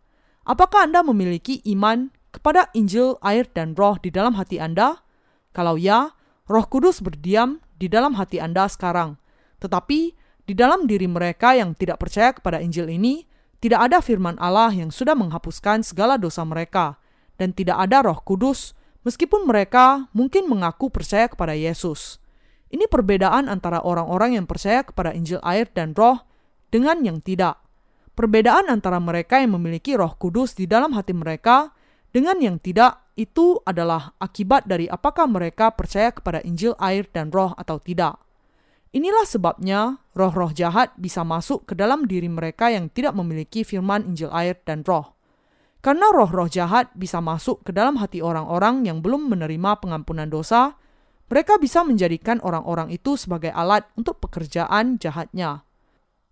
Apakah 0.45 0.89
Anda 0.89 1.05
memiliki 1.05 1.61
iman 1.77 2.09
kepada 2.33 2.69
Injil 2.73 3.17
air 3.21 3.45
dan 3.53 3.77
roh 3.77 3.97
di 4.01 4.09
dalam 4.09 4.33
hati 4.37 4.57
Anda? 4.57 5.01
Kalau 5.53 5.77
ya, 5.77 6.13
roh 6.49 6.65
kudus 6.65 7.01
berdiam 7.01 7.61
di 7.77 7.85
dalam 7.85 8.17
hati 8.17 8.41
Anda 8.41 8.65
sekarang. 8.65 9.21
Tetapi 9.61 9.99
di 10.49 10.53
dalam 10.57 10.89
diri 10.89 11.05
mereka 11.05 11.53
yang 11.53 11.77
tidak 11.77 12.01
percaya 12.01 12.33
kepada 12.33 12.57
Injil 12.57 12.89
ini, 12.89 13.29
tidak 13.59 13.91
ada 13.91 14.01
firman 14.01 14.39
Allah 14.41 14.73
yang 14.73 14.89
sudah 14.89 15.13
menghapuskan 15.13 15.85
segala 15.85 16.17
dosa 16.17 16.41
mereka, 16.47 16.97
dan 17.35 17.53
tidak 17.53 17.77
ada 17.77 18.01
Roh 18.01 18.17
Kudus, 18.23 18.73
meskipun 19.03 19.45
mereka 19.45 20.09
mungkin 20.15 20.47
mengaku 20.47 20.89
percaya 20.89 21.27
kepada 21.29 21.53
Yesus. 21.53 22.17
Ini 22.73 22.87
perbedaan 22.87 23.45
antara 23.45 23.83
orang-orang 23.83 24.39
yang 24.41 24.45
percaya 24.47 24.81
kepada 24.81 25.13
Injil 25.13 25.43
air 25.43 25.67
dan 25.69 25.93
Roh 25.93 26.23
dengan 26.69 27.01
yang 27.05 27.21
tidak. 27.21 27.61
Perbedaan 28.13 28.69
antara 28.69 28.97
mereka 28.97 29.41
yang 29.41 29.57
memiliki 29.57 29.93
Roh 29.95 30.15
Kudus 30.17 30.55
di 30.55 30.65
dalam 30.65 30.93
hati 30.97 31.13
mereka 31.13 31.73
dengan 32.09 32.39
yang 32.41 32.57
tidak 32.57 33.13
itu 33.19 33.59
adalah 33.67 34.15
akibat 34.17 34.65
dari 34.65 34.87
apakah 34.87 35.27
mereka 35.27 35.75
percaya 35.75 36.09
kepada 36.09 36.39
Injil 36.41 36.73
air 36.79 37.05
dan 37.11 37.29
Roh 37.29 37.51
atau 37.55 37.77
tidak. 37.79 38.19
Inilah 38.89 39.21
sebabnya 39.21 40.01
roh-roh 40.17 40.49
jahat 40.49 40.97
bisa 40.97 41.21
masuk 41.21 41.69
ke 41.69 41.77
dalam 41.77 42.09
diri 42.09 42.25
mereka 42.25 42.73
yang 42.73 42.89
tidak 42.89 43.13
memiliki 43.13 43.61
firman 43.61 44.01
Injil 44.09 44.33
air 44.33 44.57
dan 44.65 44.81
roh. 44.81 45.13
Karena 45.77 46.09
roh-roh 46.09 46.49
jahat 46.49 46.89
bisa 46.97 47.21
masuk 47.21 47.61
ke 47.61 47.69
dalam 47.69 48.01
hati 48.01 48.25
orang-orang 48.25 48.89
yang 48.89 49.05
belum 49.05 49.29
menerima 49.29 49.77
pengampunan 49.77 50.25
dosa, 50.25 50.73
mereka 51.29 51.61
bisa 51.61 51.85
menjadikan 51.85 52.41
orang-orang 52.41 52.89
itu 52.89 53.13
sebagai 53.13 53.53
alat 53.53 53.85
untuk 53.93 54.17
pekerjaan 54.17 54.97
jahatnya. 54.97 55.61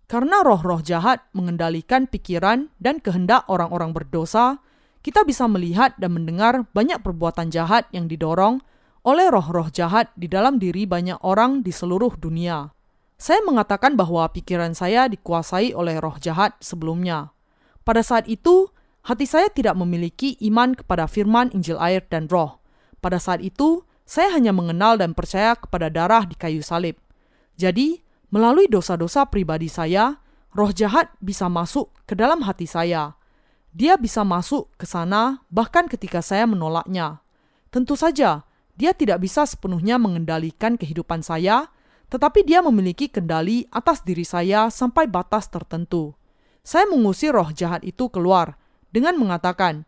Karena 0.08 0.40
roh-roh 0.40 0.80
jahat 0.80 1.28
mengendalikan 1.36 2.08
pikiran 2.08 2.72
dan 2.80 2.96
kehendak 2.96 3.44
orang-orang 3.44 3.92
berdosa, 3.92 4.56
kita 5.04 5.20
bisa 5.28 5.44
melihat 5.44 5.92
dan 6.00 6.16
mendengar 6.16 6.64
banyak 6.72 7.04
perbuatan 7.04 7.52
jahat 7.52 7.84
yang 7.92 8.08
didorong 8.08 8.64
oleh 9.04 9.28
roh-roh 9.28 9.68
jahat 9.68 10.08
di 10.16 10.24
dalam 10.24 10.56
diri 10.56 10.88
banyak 10.88 11.20
orang 11.20 11.60
di 11.60 11.68
seluruh 11.68 12.16
dunia. 12.16 12.72
Saya 13.20 13.44
mengatakan 13.44 14.00
bahwa 14.00 14.24
pikiran 14.32 14.72
saya 14.72 15.12
dikuasai 15.12 15.76
oleh 15.76 16.00
roh 16.00 16.16
jahat 16.16 16.56
sebelumnya. 16.64 17.36
Pada 17.84 18.00
saat 18.00 18.24
itu, 18.32 18.72
hati 19.04 19.28
saya 19.28 19.52
tidak 19.52 19.76
memiliki 19.76 20.40
iman 20.48 20.72
kepada 20.72 21.04
firman 21.04 21.52
Injil 21.52 21.76
air 21.76 22.00
dan 22.08 22.32
roh. 22.32 22.64
Pada 23.04 23.20
saat 23.20 23.44
itu, 23.44 23.84
saya 24.08 24.32
hanya 24.32 24.56
mengenal 24.56 24.96
dan 24.96 25.12
percaya 25.12 25.52
kepada 25.52 25.92
darah 25.92 26.24
di 26.24 26.32
kayu 26.32 26.64
salib. 26.64 26.96
Jadi, 27.60 28.07
melalui 28.28 28.68
dosa-dosa 28.68 29.28
pribadi 29.28 29.68
saya, 29.68 30.20
roh 30.52 30.72
jahat 30.72 31.12
bisa 31.20 31.48
masuk 31.48 31.92
ke 32.04 32.16
dalam 32.16 32.44
hati 32.44 32.68
saya. 32.68 33.16
Dia 33.72 34.00
bisa 34.00 34.24
masuk 34.24 34.72
ke 34.80 34.88
sana 34.88 35.44
bahkan 35.52 35.86
ketika 35.86 36.24
saya 36.24 36.48
menolaknya. 36.48 37.20
Tentu 37.68 37.94
saja, 37.96 38.48
dia 38.78 38.92
tidak 38.96 39.20
bisa 39.20 39.44
sepenuhnya 39.44 40.00
mengendalikan 40.00 40.80
kehidupan 40.80 41.20
saya, 41.20 41.68
tetapi 42.08 42.46
dia 42.46 42.64
memiliki 42.64 43.12
kendali 43.12 43.68
atas 43.68 44.00
diri 44.00 44.24
saya 44.24 44.72
sampai 44.72 45.04
batas 45.04 45.52
tertentu. 45.52 46.16
Saya 46.64 46.88
mengusir 46.88 47.32
roh 47.36 47.52
jahat 47.52 47.84
itu 47.84 48.08
keluar 48.08 48.56
dengan 48.88 49.16
mengatakan, 49.20 49.84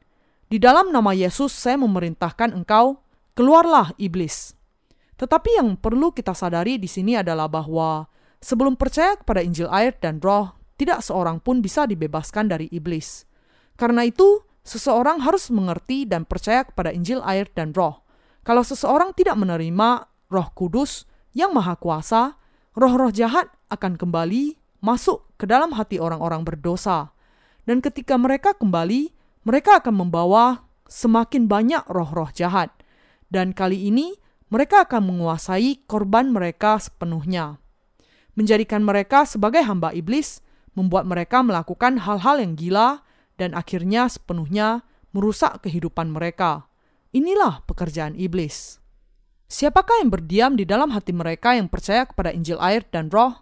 "Di 0.53 0.61
dalam 0.61 0.93
nama 0.93 1.17
Yesus, 1.17 1.53
saya 1.53 1.81
memerintahkan 1.81 2.53
engkau, 2.53 3.01
keluarlah 3.33 3.97
iblis." 3.97 4.53
Tetapi 5.17 5.61
yang 5.61 5.77
perlu 5.77 6.13
kita 6.13 6.33
sadari 6.33 6.81
di 6.81 6.89
sini 6.89 7.17
adalah 7.17 7.49
bahwa 7.49 8.09
sebelum 8.41 8.75
percaya 8.75 9.17
kepada 9.21 9.45
Injil 9.45 9.69
air 9.71 9.95
dan 10.01 10.19
roh, 10.19 10.57
tidak 10.81 11.05
seorang 11.05 11.39
pun 11.45 11.61
bisa 11.61 11.85
dibebaskan 11.85 12.49
dari 12.49 12.67
iblis. 12.73 13.29
Karena 13.77 14.05
itu, 14.09 14.43
seseorang 14.65 15.21
harus 15.25 15.53
mengerti 15.53 16.09
dan 16.09 16.25
percaya 16.25 16.65
kepada 16.65 16.93
Injil 16.93 17.21
air 17.25 17.49
dan 17.53 17.77
roh. 17.77 18.05
Kalau 18.45 18.65
seseorang 18.65 19.13
tidak 19.13 19.37
menerima 19.37 20.09
roh 20.33 20.49
kudus 20.57 21.05
yang 21.37 21.53
maha 21.53 21.77
kuasa, 21.77 22.41
roh-roh 22.73 23.13
jahat 23.13 23.53
akan 23.69 24.01
kembali 24.01 24.57
masuk 24.81 25.29
ke 25.37 25.45
dalam 25.45 25.77
hati 25.77 26.01
orang-orang 26.01 26.41
berdosa 26.43 27.13
dan 27.71 27.85
ketika 27.85 28.19
mereka 28.19 28.51
kembali, 28.57 29.15
mereka 29.45 29.79
akan 29.79 30.07
membawa 30.07 30.67
semakin 30.91 31.47
banyak 31.47 31.87
roh-roh 31.87 32.35
jahat. 32.35 32.75
Dan 33.31 33.55
kali 33.55 33.87
ini, 33.87 34.17
mereka 34.51 34.83
akan 34.89 35.07
menguasai 35.07 35.87
korban 35.87 36.35
mereka 36.35 36.83
sepenuhnya. 36.83 37.63
Menjadikan 38.39 38.87
mereka 38.87 39.27
sebagai 39.27 39.65
hamba 39.67 39.91
iblis, 39.91 40.43
membuat 40.79 41.07
mereka 41.07 41.43
melakukan 41.43 41.99
hal-hal 41.99 42.39
yang 42.39 42.55
gila, 42.55 43.03
dan 43.41 43.57
akhirnya 43.57 44.07
sepenuhnya 44.07 44.87
merusak 45.11 45.65
kehidupan 45.67 46.13
mereka. 46.13 46.71
Inilah 47.11 47.67
pekerjaan 47.67 48.15
iblis. 48.15 48.79
Siapakah 49.51 49.99
yang 49.99 50.15
berdiam 50.15 50.53
di 50.55 50.63
dalam 50.63 50.95
hati 50.95 51.11
mereka 51.11 51.59
yang 51.59 51.67
percaya 51.67 52.07
kepada 52.07 52.31
Injil 52.31 52.61
air 52.63 52.87
dan 52.87 53.11
roh? 53.11 53.35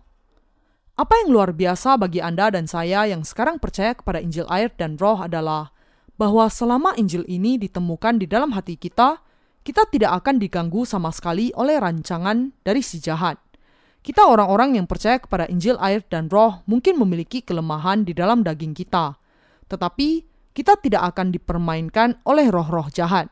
Apa 0.97 1.15
yang 1.21 1.37
luar 1.37 1.53
biasa 1.53 2.01
bagi 2.01 2.25
Anda 2.25 2.49
dan 2.49 2.65
saya 2.65 3.05
yang 3.05 3.29
sekarang 3.29 3.61
percaya 3.61 3.93
kepada 3.93 4.19
Injil 4.19 4.49
air 4.49 4.73
dan 4.73 4.97
roh 4.97 5.21
adalah 5.21 5.71
bahwa 6.19 6.49
selama 6.51 6.97
Injil 6.99 7.23
ini 7.29 7.61
ditemukan 7.61 8.19
di 8.19 8.27
dalam 8.27 8.51
hati 8.57 8.75
kita, 8.75 9.21
kita 9.63 9.87
tidak 9.93 10.25
akan 10.25 10.41
diganggu 10.41 10.83
sama 10.89 11.13
sekali 11.13 11.53
oleh 11.55 11.77
rancangan 11.79 12.57
dari 12.65 12.81
si 12.81 12.99
jahat. 12.99 13.39
Kita 14.09 14.25
orang-orang 14.25 14.81
yang 14.81 14.89
percaya 14.89 15.21
kepada 15.21 15.45
Injil 15.53 15.77
air 15.85 16.01
dan 16.09 16.33
roh 16.33 16.65
mungkin 16.65 16.97
memiliki 16.97 17.45
kelemahan 17.45 18.09
di 18.09 18.17
dalam 18.17 18.41
daging 18.41 18.73
kita, 18.73 19.21
tetapi 19.69 20.25
kita 20.57 20.81
tidak 20.81 21.13
akan 21.13 21.29
dipermainkan 21.29 22.17
oleh 22.25 22.49
roh-roh 22.49 22.89
jahat. 22.89 23.29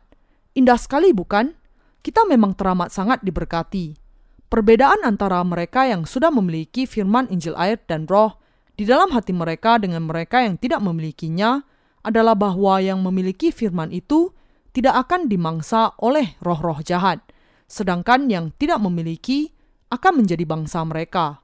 Indah 0.52 0.76
sekali 0.76 1.16
bukan? 1.16 1.56
Kita 2.04 2.28
memang 2.28 2.52
teramat 2.52 2.92
sangat 2.92 3.24
diberkati 3.24 4.06
Perbedaan 4.46 5.02
antara 5.02 5.42
mereka 5.42 5.90
yang 5.90 6.06
sudah 6.06 6.30
memiliki 6.30 6.86
firman 6.86 7.26
Injil 7.34 7.58
air 7.58 7.82
dan 7.90 8.06
roh 8.06 8.38
di 8.78 8.86
dalam 8.86 9.10
hati 9.10 9.34
mereka 9.34 9.74
dengan 9.82 10.06
mereka 10.06 10.38
yang 10.38 10.54
tidak 10.54 10.78
memilikinya 10.86 11.66
adalah 12.06 12.38
bahwa 12.38 12.78
yang 12.78 13.02
memiliki 13.02 13.50
firman 13.50 13.90
itu 13.90 14.30
tidak 14.70 15.08
akan 15.08 15.26
dimangsa 15.26 15.90
oleh 15.98 16.38
roh-roh 16.38 16.78
jahat, 16.86 17.26
sedangkan 17.66 18.30
yang 18.30 18.54
tidak 18.54 18.78
memiliki 18.78 19.55
akan 19.90 20.24
menjadi 20.24 20.42
bangsa 20.42 20.82
mereka. 20.82 21.42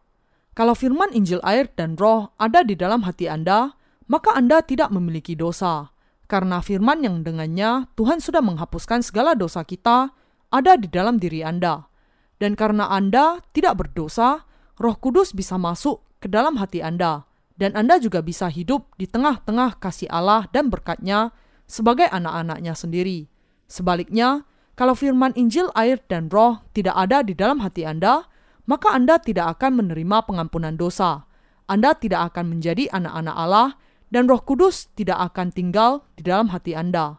Kalau 0.53 0.77
firman 0.77 1.15
Injil 1.17 1.41
air 1.47 1.73
dan 1.73 1.97
roh 1.97 2.35
ada 2.37 2.61
di 2.61 2.77
dalam 2.77 3.07
hati 3.09 3.31
Anda, 3.31 3.73
maka 4.11 4.37
Anda 4.37 4.61
tidak 4.61 4.93
memiliki 4.93 5.33
dosa, 5.33 5.95
karena 6.29 6.61
firman 6.61 7.01
yang 7.01 7.25
dengannya 7.25 7.89
Tuhan 7.97 8.21
sudah 8.21 8.45
menghapuskan 8.45 9.01
segala 9.01 9.33
dosa 9.33 9.65
kita 9.65 10.13
ada 10.53 10.73
di 10.77 10.89
dalam 10.93 11.17
diri 11.17 11.41
Anda. 11.41 11.89
Dan 12.37 12.59
karena 12.59 12.91
Anda 12.93 13.41
tidak 13.57 13.81
berdosa, 13.81 14.45
Roh 14.77 14.97
Kudus 14.99 15.33
bisa 15.33 15.57
masuk 15.57 16.05
ke 16.21 16.29
dalam 16.29 16.59
hati 16.61 16.83
Anda, 16.85 17.25
dan 17.57 17.73
Anda 17.79 18.03
juga 18.03 18.21
bisa 18.21 18.51
hidup 18.51 18.93
di 18.99 19.07
tengah-tengah 19.07 19.79
kasih 19.79 20.11
Allah 20.11 20.51
dan 20.51 20.69
berkatnya 20.69 21.31
sebagai 21.71 22.11
anak-anaknya 22.11 22.75
sendiri. 22.75 23.31
Sebaliknya, 23.71 24.45
kalau 24.77 24.93
firman 24.93 25.33
Injil, 25.39 25.71
air, 25.73 26.03
dan 26.11 26.29
roh 26.29 26.61
tidak 26.77 26.97
ada 26.97 27.23
di 27.23 27.33
dalam 27.33 27.63
hati 27.63 27.87
Anda, 27.87 28.27
maka 28.67 28.95
Anda 28.95 29.19
tidak 29.19 29.59
akan 29.59 29.85
menerima 29.85 30.27
pengampunan 30.27 30.79
dosa. 30.79 31.27
Anda 31.67 31.95
tidak 31.97 32.35
akan 32.35 32.59
menjadi 32.59 32.91
anak-anak 32.91 33.37
Allah, 33.37 33.69
dan 34.13 34.29
roh 34.29 34.45
kudus 34.45 34.93
tidak 34.93 35.33
akan 35.33 35.51
tinggal 35.51 36.05
di 36.15 36.29
dalam 36.29 36.53
hati 36.53 36.77
Anda. 36.77 37.19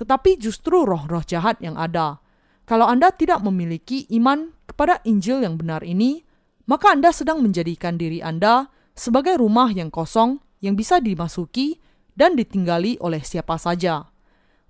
Tetapi 0.00 0.40
justru 0.40 0.88
roh-roh 0.88 1.20
jahat 1.20 1.60
yang 1.60 1.76
ada. 1.76 2.24
Kalau 2.64 2.88
Anda 2.88 3.12
tidak 3.12 3.44
memiliki 3.44 4.08
iman 4.16 4.56
kepada 4.64 5.04
Injil 5.04 5.44
yang 5.44 5.60
benar 5.60 5.84
ini, 5.84 6.24
maka 6.64 6.96
Anda 6.96 7.12
sedang 7.12 7.44
menjadikan 7.44 8.00
diri 8.00 8.24
Anda 8.24 8.72
sebagai 8.96 9.36
rumah 9.36 9.68
yang 9.74 9.92
kosong 9.92 10.40
yang 10.64 10.78
bisa 10.78 11.02
dimasuki 11.02 11.76
dan 12.16 12.38
ditinggali 12.38 12.96
oleh 13.04 13.20
siapa 13.20 13.60
saja. 13.60 14.08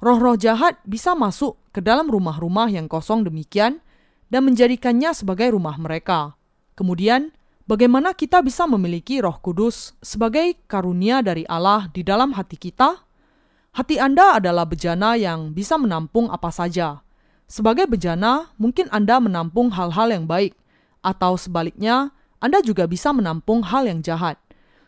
Roh-roh 0.01 0.35
jahat 0.41 0.81
bisa 0.89 1.13
masuk 1.13 1.61
ke 1.77 1.85
dalam 1.85 2.09
rumah-rumah 2.09 2.73
yang 2.73 2.89
kosong 2.89 3.29
demikian 3.29 3.85
dan 4.31 4.47
menjadikannya 4.47 5.13
sebagai 5.13 5.53
rumah 5.53 5.77
mereka. 5.77 6.39
Kemudian, 6.79 7.35
bagaimana 7.69 8.17
kita 8.17 8.41
bisa 8.41 8.65
memiliki 8.65 9.21
Roh 9.21 9.37
Kudus 9.43 9.93
sebagai 10.01 10.57
karunia 10.71 11.21
dari 11.21 11.45
Allah 11.51 11.91
di 11.93 12.01
dalam 12.07 12.33
hati 12.33 12.57
kita? 12.57 13.03
Hati 13.75 13.99
Anda 13.99 14.41
adalah 14.41 14.65
bejana 14.65 15.19
yang 15.19 15.53
bisa 15.53 15.77
menampung 15.77 16.31
apa 16.31 16.49
saja 16.49 17.05
sebagai 17.51 17.91
bejana, 17.91 18.47
mungkin 18.63 18.87
Anda 18.95 19.19
menampung 19.19 19.75
hal-hal 19.75 20.15
yang 20.15 20.31
baik, 20.31 20.55
atau 21.03 21.35
sebaliknya, 21.35 22.15
Anda 22.39 22.63
juga 22.63 22.87
bisa 22.87 23.11
menampung 23.11 23.67
hal 23.67 23.91
yang 23.91 24.07
jahat. 24.07 24.39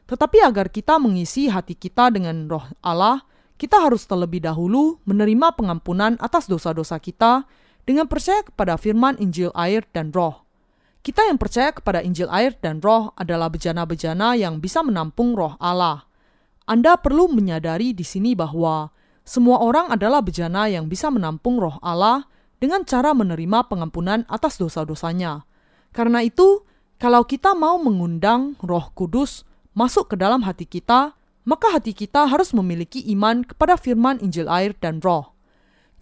Tetapi 0.07 0.39
agar 0.47 0.71
kita 0.71 1.03
mengisi 1.03 1.51
hati 1.51 1.75
kita 1.75 2.15
dengan 2.15 2.47
roh 2.47 2.63
Allah, 2.79 3.27
kita 3.59 3.83
harus 3.83 4.07
terlebih 4.07 4.47
dahulu 4.47 5.03
menerima 5.03 5.59
pengampunan 5.59 6.15
atas 6.23 6.47
dosa-dosa 6.47 7.03
kita 7.03 7.43
dengan 7.83 8.07
percaya 8.07 8.47
kepada 8.47 8.79
firman 8.79 9.19
Injil 9.19 9.51
air 9.55 9.83
dan 9.91 10.15
roh. 10.15 10.47
Kita 11.03 11.27
yang 11.27 11.39
percaya 11.39 11.75
kepada 11.75 11.99
Injil 11.99 12.31
air 12.31 12.55
dan 12.63 12.79
roh 12.79 13.11
adalah 13.19 13.51
bejana-bejana 13.51 14.39
yang 14.39 14.63
bisa 14.63 14.87
menampung 14.87 15.35
roh 15.35 15.59
Allah. 15.59 16.07
Anda 16.63 16.95
perlu 16.95 17.27
menyadari 17.27 17.91
di 17.91 18.07
sini 18.07 18.39
bahwa 18.39 18.95
semua 19.27 19.59
orang 19.59 19.91
adalah 19.91 20.23
bejana 20.23 20.71
yang 20.71 20.87
bisa 20.87 21.11
menampung 21.11 21.59
roh 21.59 21.75
Allah 21.83 22.31
dengan 22.63 22.87
cara 22.87 23.11
menerima 23.11 23.67
pengampunan 23.67 24.23
atas 24.31 24.63
dosa-dosanya. 24.63 25.43
Karena 25.91 26.23
itu, 26.23 26.63
kalau 27.03 27.27
kita 27.27 27.59
mau 27.59 27.83
mengundang 27.83 28.55
Roh 28.63 28.95
Kudus 28.95 29.43
masuk 29.75 30.15
ke 30.15 30.17
dalam 30.17 30.47
hati 30.47 30.71
kita, 30.71 31.19
maka 31.43 31.75
hati 31.75 31.91
kita 31.91 32.31
harus 32.31 32.55
memiliki 32.55 33.03
iman 33.11 33.43
kepada 33.43 33.75
firman 33.75 34.23
Injil 34.23 34.47
air 34.47 34.71
dan 34.79 35.03
Roh. 35.03 35.32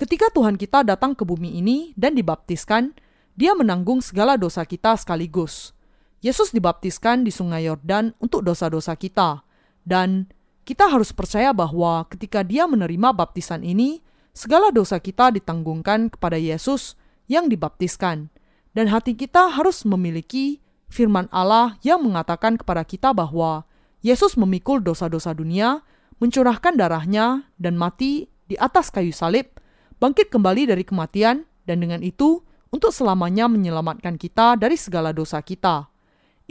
Ketika 0.01 0.33
Tuhan 0.33 0.57
kita 0.57 0.81
datang 0.81 1.13
ke 1.13 1.29
bumi 1.29 1.61
ini 1.61 1.93
dan 1.93 2.17
dibaptiskan, 2.17 2.97
Dia 3.37 3.53
menanggung 3.53 4.01
segala 4.01 4.41
dosa 4.41 4.65
kita 4.65 4.97
sekaligus. 4.97 5.77
Yesus 6.25 6.57
dibaptiskan 6.57 7.21
di 7.21 7.29
Sungai 7.29 7.69
Yordan 7.69 8.17
untuk 8.17 8.41
dosa-dosa 8.41 8.97
kita, 8.97 9.45
dan 9.85 10.25
kita 10.65 10.89
harus 10.89 11.13
percaya 11.13 11.53
bahwa 11.53 12.09
ketika 12.09 12.41
Dia 12.41 12.65
menerima 12.65 13.13
baptisan 13.13 13.61
ini, 13.61 14.01
segala 14.33 14.73
dosa 14.73 14.97
kita 14.97 15.37
ditanggungkan 15.37 16.09
kepada 16.09 16.41
Yesus 16.41 16.97
yang 17.29 17.53
dibaptiskan, 17.53 18.33
dan 18.73 18.89
hati 18.89 19.13
kita 19.13 19.53
harus 19.53 19.85
memiliki 19.85 20.65
firman 20.89 21.29
Allah 21.29 21.77
yang 21.85 22.01
mengatakan 22.01 22.57
kepada 22.57 22.89
kita 22.89 23.13
bahwa 23.13 23.69
Yesus 24.01 24.41
memikul 24.41 24.81
dosa-dosa 24.81 25.37
dunia 25.37 25.85
mencurahkan 26.25 26.81
darahnya 26.81 27.45
dan 27.61 27.77
mati 27.77 28.33
di 28.49 28.57
atas 28.57 28.89
kayu 28.89 29.13
salib, 29.13 29.60
bangkit 30.01 30.33
kembali 30.33 30.73
dari 30.73 30.83
kematian, 30.83 31.45
dan 31.69 31.77
dengan 31.85 32.01
itu 32.01 32.41
untuk 32.73 32.91
selamanya 32.91 33.47
menyelamatkan 33.47 34.17
kita 34.17 34.57
dari 34.57 34.75
segala 34.75 35.13
dosa 35.15 35.39
kita. 35.45 35.87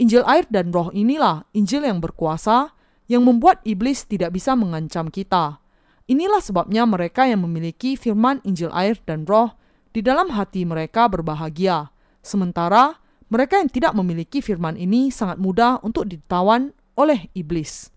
Injil 0.00 0.24
air 0.24 0.48
dan 0.48 0.72
roh 0.72 0.88
inilah 0.94 1.44
Injil 1.52 1.84
yang 1.84 2.00
berkuasa, 2.00 2.72
yang 3.10 3.26
membuat 3.26 3.60
iblis 3.66 4.08
tidak 4.08 4.32
bisa 4.32 4.56
mengancam 4.56 5.10
kita. 5.12 5.60
Inilah 6.08 6.40
sebabnya 6.40 6.88
mereka 6.88 7.28
yang 7.28 7.44
memiliki 7.44 7.98
firman 7.98 8.40
Injil 8.46 8.72
air 8.72 8.96
dan 9.04 9.28
roh 9.28 9.52
di 9.92 10.00
dalam 10.00 10.32
hati 10.32 10.64
mereka 10.64 11.10
berbahagia. 11.10 11.90
Sementara 12.22 12.96
mereka 13.30 13.58
yang 13.58 13.70
tidak 13.70 13.92
memiliki 13.94 14.42
firman 14.42 14.78
ini 14.78 15.10
sangat 15.10 15.38
mudah 15.38 15.82
untuk 15.82 16.06
ditawan 16.06 16.74
oleh 16.98 17.30
iblis. 17.34 17.90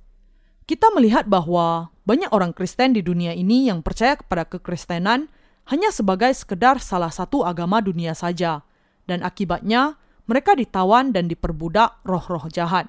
Kita 0.63 0.93
melihat 0.93 1.27
bahwa 1.27 1.91
banyak 2.05 2.29
orang 2.31 2.53
Kristen 2.53 2.95
di 2.95 3.01
dunia 3.03 3.35
ini 3.35 3.67
yang 3.67 3.81
percaya 3.81 4.15
kepada 4.15 4.47
kekristenan 4.47 5.27
hanya 5.69 5.89
sebagai 5.95 6.31
sekedar 6.35 6.83
salah 6.83 7.11
satu 7.11 7.47
agama 7.47 7.79
dunia 7.79 8.11
saja, 8.11 8.63
dan 9.07 9.23
akibatnya 9.23 9.95
mereka 10.27 10.55
ditawan 10.55 11.11
dan 11.11 11.27
diperbudak 11.27 12.03
roh-roh 12.07 12.47
jahat. 12.51 12.87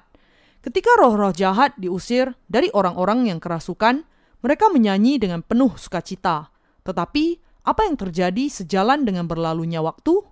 Ketika 0.63 0.89
roh-roh 0.97 1.35
jahat 1.35 1.77
diusir 1.77 2.33
dari 2.49 2.73
orang-orang 2.73 3.29
yang 3.29 3.39
kerasukan, 3.39 4.01
mereka 4.41 4.71
menyanyi 4.73 5.21
dengan 5.21 5.45
penuh 5.45 5.77
sukacita. 5.77 6.49
Tetapi, 6.81 7.25
apa 7.65 7.81
yang 7.85 7.97
terjadi 7.97 8.45
sejalan 8.49 9.05
dengan 9.05 9.29
berlalunya 9.29 9.81
waktu? 9.81 10.25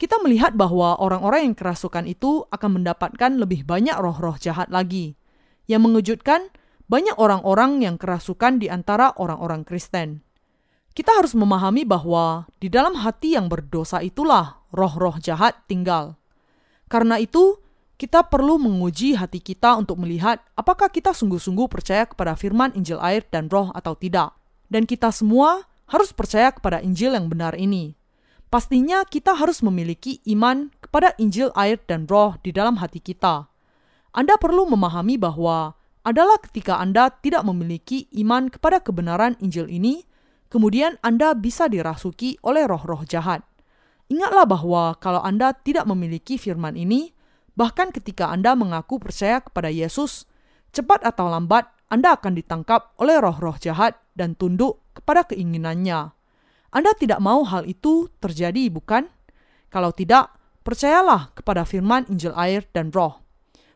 Kita 0.00 0.16
melihat 0.24 0.56
bahwa 0.56 0.96
orang-orang 0.96 1.52
yang 1.52 1.56
kerasukan 1.56 2.08
itu 2.08 2.48
akan 2.48 2.80
mendapatkan 2.80 3.36
lebih 3.36 3.68
banyak 3.68 3.96
roh-roh 4.00 4.40
jahat 4.40 4.72
lagi. 4.72 5.16
Yang 5.68 5.80
mengejutkan, 5.86 6.48
banyak 6.88 7.14
orang-orang 7.20 7.84
yang 7.84 8.00
kerasukan 8.00 8.58
di 8.58 8.72
antara 8.72 9.12
orang-orang 9.16 9.62
Kristen. 9.62 10.24
Kita 10.90 11.14
harus 11.14 11.38
memahami 11.38 11.86
bahwa 11.86 12.50
di 12.58 12.66
dalam 12.66 12.98
hati 12.98 13.38
yang 13.38 13.46
berdosa 13.46 14.02
itulah 14.02 14.66
roh-roh 14.74 15.16
jahat 15.22 15.54
tinggal. 15.70 16.18
Karena 16.90 17.22
itu, 17.22 17.62
kita 18.00 18.26
perlu 18.26 18.56
menguji 18.56 19.14
hati 19.14 19.38
kita 19.44 19.76
untuk 19.76 20.00
melihat 20.00 20.40
apakah 20.56 20.88
kita 20.88 21.12
sungguh-sungguh 21.12 21.68
percaya 21.68 22.08
kepada 22.08 22.32
firman 22.34 22.72
Injil 22.72 22.98
air 22.98 23.22
dan 23.28 23.46
roh 23.52 23.70
atau 23.76 23.94
tidak. 23.94 24.34
Dan 24.66 24.88
kita 24.88 25.12
semua 25.12 25.68
harus 25.90 26.10
percaya 26.10 26.50
kepada 26.50 26.80
Injil 26.80 27.12
yang 27.12 27.28
benar 27.28 27.54
ini. 27.54 27.94
Pastinya 28.50 29.06
kita 29.06 29.38
harus 29.38 29.62
memiliki 29.62 30.18
iman 30.34 30.74
kepada 30.82 31.14
Injil 31.22 31.54
air 31.54 31.78
dan 31.86 32.10
roh 32.10 32.34
di 32.42 32.50
dalam 32.50 32.82
hati 32.82 32.98
kita. 32.98 33.46
Anda 34.10 34.34
perlu 34.42 34.66
memahami 34.66 35.22
bahwa 35.22 35.78
adalah 36.02 36.40
ketika 36.42 36.82
Anda 36.82 37.14
tidak 37.22 37.46
memiliki 37.46 38.10
iman 38.24 38.50
kepada 38.50 38.82
kebenaran 38.82 39.38
Injil 39.38 39.70
ini, 39.70 40.02
kemudian 40.50 40.98
Anda 41.00 41.32
bisa 41.32 41.70
dirasuki 41.70 42.36
oleh 42.42 42.66
roh-roh 42.66 43.06
jahat. 43.06 43.46
Ingatlah 44.10 44.44
bahwa 44.44 44.82
kalau 44.98 45.22
Anda 45.22 45.54
tidak 45.54 45.86
memiliki 45.86 46.34
firman 46.36 46.74
ini, 46.74 47.14
bahkan 47.54 47.94
ketika 47.94 48.28
Anda 48.28 48.58
mengaku 48.58 48.98
percaya 48.98 49.38
kepada 49.38 49.70
Yesus, 49.70 50.26
cepat 50.74 51.06
atau 51.06 51.30
lambat 51.30 51.70
Anda 51.86 52.18
akan 52.18 52.34
ditangkap 52.34 52.98
oleh 52.98 53.22
roh-roh 53.22 53.54
jahat 53.62 53.96
dan 54.18 54.34
tunduk 54.34 54.82
kepada 54.92 55.22
keinginannya. 55.30 56.10
Anda 56.74 56.90
tidak 56.98 57.22
mau 57.22 57.46
hal 57.46 57.66
itu 57.66 58.10
terjadi, 58.18 58.70
bukan? 58.70 59.06
Kalau 59.70 59.94
tidak, 59.94 60.34
percayalah 60.66 61.30
kepada 61.34 61.62
firman 61.66 62.06
Injil 62.10 62.34
air 62.34 62.66
dan 62.74 62.90
roh. 62.90 63.22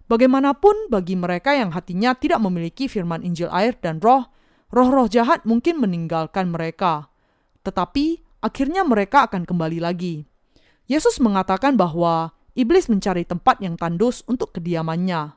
Bagaimanapun 0.05 0.93
bagi 0.93 1.17
mereka 1.17 1.57
yang 1.57 1.73
hatinya 1.73 2.13
tidak 2.15 2.39
memiliki 2.43 2.91
firman 2.91 3.25
Injil 3.25 3.49
air 3.51 3.75
dan 3.79 3.99
roh, 3.99 4.29
roh-roh 4.71 5.11
jahat 5.11 5.45
mungkin 5.49 5.81
meninggalkan 5.81 6.53
mereka. 6.53 7.09
Tetapi 7.65 8.21
akhirnya 8.45 8.85
mereka 8.85 9.29
akan 9.29 9.49
kembali 9.49 9.81
lagi. 9.81 10.29
Yesus 10.85 11.17
mengatakan 11.21 11.81
bahwa 11.81 12.37
iblis 12.53 12.93
mencari 12.93 13.25
tempat 13.25 13.61
yang 13.65 13.81
tandus 13.81 14.21
untuk 14.29 14.53
kediamannya. 14.53 15.33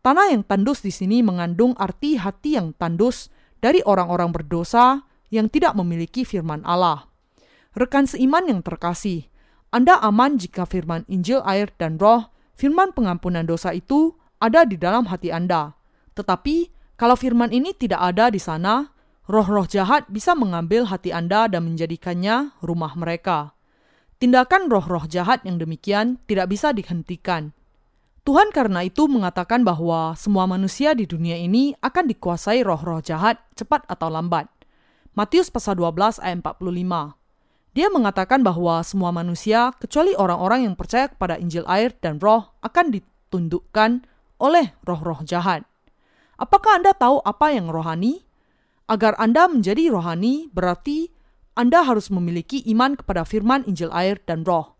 Tanah 0.00 0.26
yang 0.32 0.46
tandus 0.46 0.80
di 0.80 0.94
sini 0.94 1.20
mengandung 1.20 1.76
arti 1.76 2.16
hati 2.16 2.56
yang 2.56 2.72
tandus 2.76 3.28
dari 3.60 3.82
orang-orang 3.84 4.32
berdosa 4.32 5.04
yang 5.28 5.50
tidak 5.50 5.74
memiliki 5.74 6.22
firman 6.22 6.62
Allah. 6.62 7.10
Rekan 7.76 8.08
seiman 8.08 8.48
yang 8.48 8.64
terkasih, 8.64 9.28
Anda 9.68 10.00
aman 10.00 10.40
jika 10.40 10.64
firman 10.64 11.04
Injil 11.10 11.44
air 11.44 11.68
dan 11.76 12.00
roh 12.00 12.32
firman 12.56 12.96
pengampunan 12.96 13.44
dosa 13.44 13.76
itu 13.76 14.16
ada 14.40 14.64
di 14.64 14.80
dalam 14.80 15.04
hati 15.10 15.28
Anda. 15.28 15.76
Tetapi, 16.16 16.72
kalau 16.96 17.12
firman 17.12 17.52
ini 17.52 17.76
tidak 17.76 18.00
ada 18.00 18.32
di 18.32 18.40
sana, 18.40 18.88
roh-roh 19.28 19.68
jahat 19.68 20.08
bisa 20.08 20.32
mengambil 20.32 20.88
hati 20.88 21.12
Anda 21.12 21.44
dan 21.44 21.68
menjadikannya 21.68 22.56
rumah 22.64 22.96
mereka. 22.96 23.52
Tindakan 24.16 24.72
roh-roh 24.72 25.04
jahat 25.04 25.44
yang 25.44 25.60
demikian 25.60 26.16
tidak 26.24 26.48
bisa 26.48 26.72
dihentikan. 26.72 27.52
Tuhan 28.24 28.48
karena 28.48 28.82
itu 28.82 29.06
mengatakan 29.06 29.60
bahwa 29.60 30.16
semua 30.16 30.48
manusia 30.48 30.96
di 30.96 31.04
dunia 31.04 31.36
ini 31.36 31.76
akan 31.84 32.08
dikuasai 32.08 32.64
roh-roh 32.64 33.04
jahat 33.04 33.38
cepat 33.54 33.84
atau 33.86 34.08
lambat. 34.08 34.48
Matius 35.12 35.52
pasal 35.52 35.76
12 35.76 36.18
ayat 36.24 36.40
45. 36.40 37.16
Dia 37.76 37.92
mengatakan 37.92 38.40
bahwa 38.40 38.80
semua 38.80 39.12
manusia, 39.12 39.68
kecuali 39.76 40.16
orang-orang 40.16 40.64
yang 40.64 40.74
percaya 40.80 41.12
kepada 41.12 41.36
Injil 41.36 41.68
air 41.68 41.92
dan 42.00 42.16
roh, 42.16 42.56
akan 42.64 42.88
ditundukkan 42.88 44.00
oleh 44.40 44.72
roh-roh 44.80 45.20
jahat. 45.28 45.68
Apakah 46.36 46.80
Anda 46.80 46.92
tahu 46.92 47.24
apa 47.24 47.52
yang 47.52 47.72
rohani? 47.72 48.24
Agar 48.86 49.16
Anda 49.16 49.48
menjadi 49.48 49.88
rohani, 49.88 50.52
berarti 50.52 51.10
Anda 51.56 51.82
harus 51.82 52.12
memiliki 52.12 52.60
iman 52.70 52.94
kepada 52.94 53.24
firman 53.24 53.64
Injil 53.64 53.88
air 53.90 54.20
dan 54.28 54.44
roh. 54.44 54.76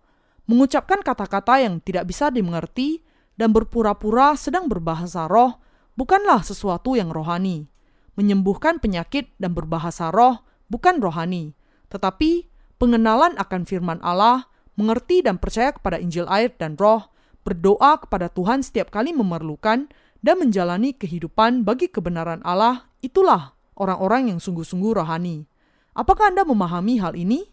Mengucapkan 0.47 1.03
kata-kata 1.03 1.59
yang 1.59 1.83
tidak 1.83 2.07
bisa 2.07 2.31
dimengerti 2.31 3.03
dan 3.35 3.51
berpura-pura 3.51 4.39
sedang 4.39 4.71
berbahasa 4.71 5.27
roh 5.27 5.59
bukanlah 5.99 6.45
sesuatu 6.45 6.95
yang 6.95 7.11
rohani. 7.11 7.67
Menyembuhkan 8.15 8.79
penyakit 8.79 9.33
dan 9.41 9.57
berbahasa 9.57 10.13
roh 10.13 10.45
bukan 10.71 11.01
rohani, 11.03 11.57
tetapi 11.91 12.47
pengenalan 12.77 13.35
akan 13.41 13.65
firman 13.65 13.99
Allah, 14.05 14.49
mengerti 14.77 15.25
dan 15.25 15.41
percaya 15.41 15.73
kepada 15.73 15.97
Injil 15.97 16.29
air 16.29 16.53
dan 16.57 16.77
roh, 16.77 17.09
berdoa 17.43 18.01
kepada 18.01 18.29
Tuhan 18.33 18.61
setiap 18.65 18.93
kali 18.93 19.13
memerlukan, 19.17 19.89
dan 20.27 20.43
menjalani 20.43 20.91
kehidupan 20.91 21.63
bagi 21.63 21.87
kebenaran 21.87 22.43
Allah, 22.43 22.91
itulah 22.99 23.55
orang-orang 23.79 24.35
yang 24.35 24.43
sungguh-sungguh 24.43 24.99
rohani. 24.99 25.47
Apakah 25.95 26.35
Anda 26.35 26.43
memahami 26.43 26.99
hal 26.99 27.15
ini? 27.15 27.47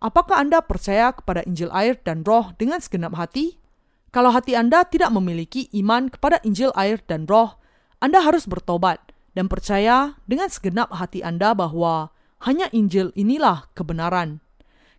Apakah 0.00 0.40
Anda 0.40 0.64
percaya 0.64 1.12
kepada 1.12 1.44
Injil 1.44 1.68
air 1.76 2.00
dan 2.00 2.24
roh 2.24 2.56
dengan 2.56 2.80
segenap 2.80 3.12
hati? 3.20 3.60
Kalau 4.16 4.32
hati 4.32 4.56
Anda 4.56 4.88
tidak 4.88 5.12
memiliki 5.12 5.68
iman 5.76 6.08
kepada 6.08 6.40
Injil 6.40 6.72
air 6.72 7.04
dan 7.04 7.28
roh, 7.28 7.60
Anda 8.00 8.24
harus 8.24 8.48
bertobat 8.48 9.12
dan 9.36 9.52
percaya 9.52 10.16
dengan 10.24 10.48
segenap 10.48 10.88
hati 10.96 11.20
Anda 11.20 11.52
bahwa 11.52 12.16
hanya 12.48 12.72
Injil 12.72 13.12
inilah 13.12 13.68
kebenaran. 13.76 14.40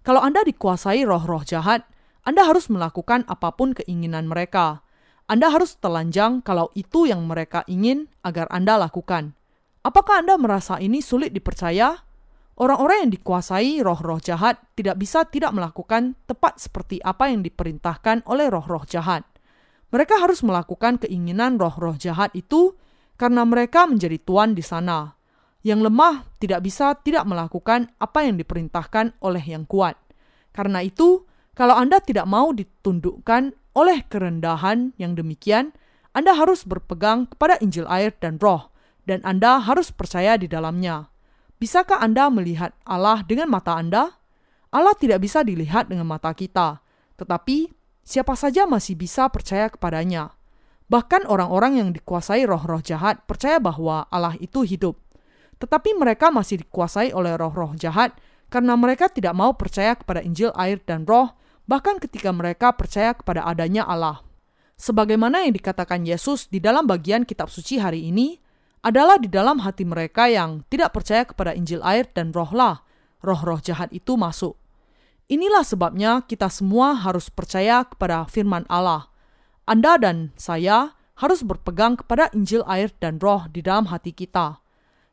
Kalau 0.05 0.21
Anda 0.21 0.45
dikuasai 0.45 1.01
roh-roh 1.01 1.41
jahat, 1.41 1.89
Anda 2.21 2.45
harus 2.45 2.69
melakukan 2.69 3.25
apa 3.25 3.57
pun 3.57 3.73
keinginan 3.73 4.29
mereka. 4.29 4.85
Anda 5.27 5.51
harus 5.51 5.75
telanjang 5.75 6.39
kalau 6.39 6.71
itu 6.71 7.03
yang 7.03 7.27
mereka 7.27 7.67
ingin 7.67 8.07
agar 8.23 8.47
Anda 8.47 8.79
lakukan. 8.79 9.35
Apakah 9.83 10.23
Anda 10.23 10.39
merasa 10.39 10.79
ini 10.79 11.03
sulit 11.03 11.35
dipercaya? 11.35 11.99
Orang-orang 12.55 13.05
yang 13.05 13.11
dikuasai 13.11 13.83
roh-roh 13.83 14.23
jahat 14.23 14.55
tidak 14.79 14.95
bisa 14.95 15.27
tidak 15.27 15.51
melakukan 15.51 16.15
tepat 16.31 16.63
seperti 16.63 17.03
apa 17.03 17.27
yang 17.27 17.43
diperintahkan 17.43 18.23
oleh 18.23 18.47
roh-roh 18.47 18.87
jahat. 18.87 19.27
Mereka 19.91 20.15
harus 20.15 20.47
melakukan 20.47 20.95
keinginan 21.03 21.59
roh-roh 21.59 21.99
jahat 21.99 22.31
itu 22.31 22.79
karena 23.19 23.43
mereka 23.43 23.83
menjadi 23.83 24.15
tuan 24.23 24.55
di 24.55 24.63
sana. 24.63 25.11
Yang 25.59 25.91
lemah 25.91 26.23
tidak 26.39 26.63
bisa 26.63 26.95
tidak 27.03 27.27
melakukan 27.27 27.91
apa 27.99 28.23
yang 28.23 28.39
diperintahkan 28.39 29.19
oleh 29.19 29.43
yang 29.43 29.67
kuat. 29.67 29.99
Karena 30.55 30.79
itu, 30.79 31.27
kalau 31.51 31.75
Anda 31.75 31.99
tidak 31.99 32.31
mau 32.31 32.55
ditundukkan 32.55 33.66
oleh 33.77 34.01
kerendahan 34.09 34.97
yang 34.97 35.13
demikian, 35.13 35.77
Anda 36.17 36.33
harus 36.33 36.65
berpegang 36.65 37.29
kepada 37.29 37.61
Injil 37.61 37.85
air 37.85 38.09
dan 38.17 38.41
roh, 38.41 38.73
dan 39.05 39.21
Anda 39.21 39.61
harus 39.61 39.93
percaya 39.93 40.33
di 40.33 40.49
dalamnya. 40.49 41.13
Bisakah 41.61 42.01
Anda 42.01 42.33
melihat 42.33 42.73
Allah 42.89 43.21
dengan 43.21 43.53
mata 43.53 43.77
Anda? 43.77 44.17
Allah 44.73 44.97
tidak 44.97 45.21
bisa 45.21 45.45
dilihat 45.45 45.93
dengan 45.93 46.09
mata 46.09 46.33
kita, 46.33 46.81
tetapi 47.21 47.69
siapa 48.01 48.33
saja 48.33 48.65
masih 48.65 48.97
bisa 48.97 49.29
percaya 49.29 49.69
kepadanya. 49.69 50.33
Bahkan 50.89 51.29
orang-orang 51.29 51.77
yang 51.77 51.89
dikuasai 51.93 52.49
roh-roh 52.49 52.81
jahat 52.81 53.21
percaya 53.29 53.61
bahwa 53.61 54.09
Allah 54.09 54.33
itu 54.41 54.65
hidup. 54.65 54.97
Tetapi 55.61 55.93
mereka 55.99 56.33
masih 56.33 56.65
dikuasai 56.65 57.13
oleh 57.13 57.37
roh-roh 57.37 57.77
jahat 57.77 58.15
karena 58.47 58.73
mereka 58.79 59.11
tidak 59.11 59.35
mau 59.35 59.53
percaya 59.53 59.93
kepada 59.99 60.23
Injil 60.23 60.55
air 60.55 60.79
dan 60.87 61.03
roh, 61.03 61.35
bahkan 61.67 61.99
ketika 61.99 62.31
mereka 62.31 62.73
percaya 62.73 63.13
kepada 63.13 63.43
adanya 63.43 63.83
Allah. 63.85 64.23
Sebagaimana 64.79 65.45
yang 65.45 65.53
dikatakan 65.53 66.07
Yesus 66.07 66.47
di 66.47 66.63
dalam 66.63 66.87
bagian 66.87 67.27
kitab 67.27 67.51
suci 67.51 67.77
hari 67.77 68.07
ini, 68.07 68.39
adalah 68.85 69.19
di 69.19 69.27
dalam 69.27 69.59
hati 69.61 69.83
mereka 69.83 70.31
yang 70.31 70.63
tidak 70.71 70.95
percaya 70.95 71.27
kepada 71.27 71.51
Injil 71.51 71.83
air 71.83 72.07
dan 72.15 72.31
rohlah 72.31 72.87
roh-roh 73.19 73.59
jahat 73.59 73.89
itu 73.91 74.15
masuk. 74.15 74.55
Inilah 75.27 75.65
sebabnya 75.67 76.23
kita 76.23 76.47
semua 76.47 76.95
harus 76.95 77.27
percaya 77.27 77.83
kepada 77.83 78.23
firman 78.31 78.63
Allah. 78.71 79.11
Anda 79.67 79.99
dan 79.99 80.31
saya 80.39 80.95
harus 81.19 81.43
berpegang 81.43 81.99
kepada 81.99 82.31
Injil 82.31 82.63
air 82.63 82.93
dan 83.03 83.19
roh 83.19 83.49
di 83.51 83.59
dalam 83.59 83.91
hati 83.91 84.15
kita. 84.15 84.63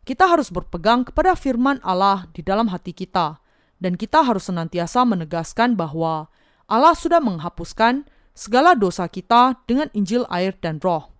Kita 0.05 0.31
harus 0.31 0.53
berpegang 0.53 1.09
kepada 1.09 1.35
firman 1.35 1.81
Allah 1.83 2.29
di 2.31 2.45
dalam 2.45 2.71
hati 2.71 2.93
kita, 2.93 3.41
dan 3.81 3.97
kita 3.99 4.23
harus 4.23 4.47
senantiasa 4.53 5.03
menegaskan 5.03 5.75
bahwa 5.75 6.29
Allah 6.71 6.97
sudah 6.97 7.21
menghapuskan 7.21 8.09
segala 8.33 8.75
dosa 8.75 9.07
kita 9.07 9.61
dengan 9.69 9.93
Injil 9.93 10.25
air 10.33 10.57
dan 10.59 10.81
roh. 10.81 11.13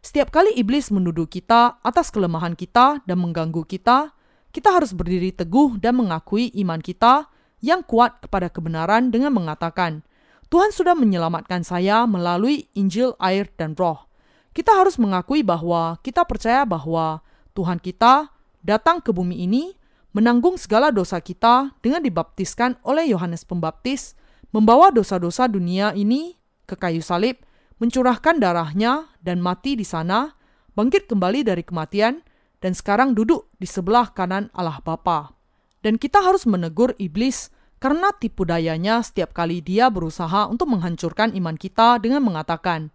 Setiap 0.00 0.30
kali 0.30 0.54
iblis 0.54 0.94
menuduh 0.94 1.26
kita 1.26 1.82
atas 1.82 2.14
kelemahan 2.14 2.54
kita 2.54 3.02
dan 3.02 3.18
mengganggu 3.18 3.66
kita, 3.66 4.14
kita 4.54 4.68
harus 4.70 4.94
berdiri 4.94 5.34
teguh 5.34 5.82
dan 5.82 5.98
mengakui 5.98 6.54
iman 6.62 6.78
kita 6.78 7.26
yang 7.58 7.82
kuat 7.82 8.22
kepada 8.22 8.46
kebenaran 8.46 9.10
dengan 9.10 9.34
mengatakan, 9.34 10.06
Tuhan 10.46 10.70
sudah 10.70 10.94
menyelamatkan 10.94 11.66
saya 11.66 12.06
melalui 12.06 12.70
Injil, 12.78 13.18
air, 13.18 13.50
dan 13.58 13.74
roh. 13.74 14.06
Kita 14.54 14.78
harus 14.78 14.96
mengakui 14.96 15.42
bahwa 15.42 15.98
kita 16.00 16.22
percaya 16.22 16.62
bahwa 16.62 17.20
Tuhan 17.58 17.82
kita 17.82 18.30
datang 18.62 19.02
ke 19.02 19.10
bumi 19.10 19.42
ini, 19.42 19.74
menanggung 20.14 20.56
segala 20.56 20.94
dosa 20.94 21.18
kita 21.18 21.74
dengan 21.82 22.00
dibaptiskan 22.00 22.78
oleh 22.86 23.10
Yohanes 23.10 23.42
Pembaptis, 23.42 24.14
membawa 24.50 24.90
dosa-dosa 24.94 25.50
dunia 25.50 25.94
ini 25.96 26.36
ke 26.66 26.74
kayu 26.74 27.00
salib, 27.00 27.38
mencurahkan 27.78 28.40
darahnya 28.40 29.10
dan 29.22 29.38
mati 29.38 29.78
di 29.78 29.84
sana, 29.84 30.34
bangkit 30.74 31.06
kembali 31.08 31.46
dari 31.46 31.62
kematian, 31.62 32.22
dan 32.60 32.72
sekarang 32.72 33.12
duduk 33.14 33.52
di 33.60 33.68
sebelah 33.68 34.10
kanan 34.10 34.48
Allah 34.56 34.80
Bapa. 34.82 35.36
Dan 35.84 36.00
kita 36.00 36.24
harus 36.24 36.48
menegur 36.48 36.96
iblis 36.98 37.52
karena 37.78 38.10
tipu 38.16 38.48
dayanya 38.48 39.04
setiap 39.04 39.36
kali 39.36 39.60
dia 39.60 39.92
berusaha 39.92 40.48
untuk 40.48 40.72
menghancurkan 40.72 41.36
iman 41.36 41.54
kita 41.54 42.00
dengan 42.00 42.24
mengatakan, 42.24 42.90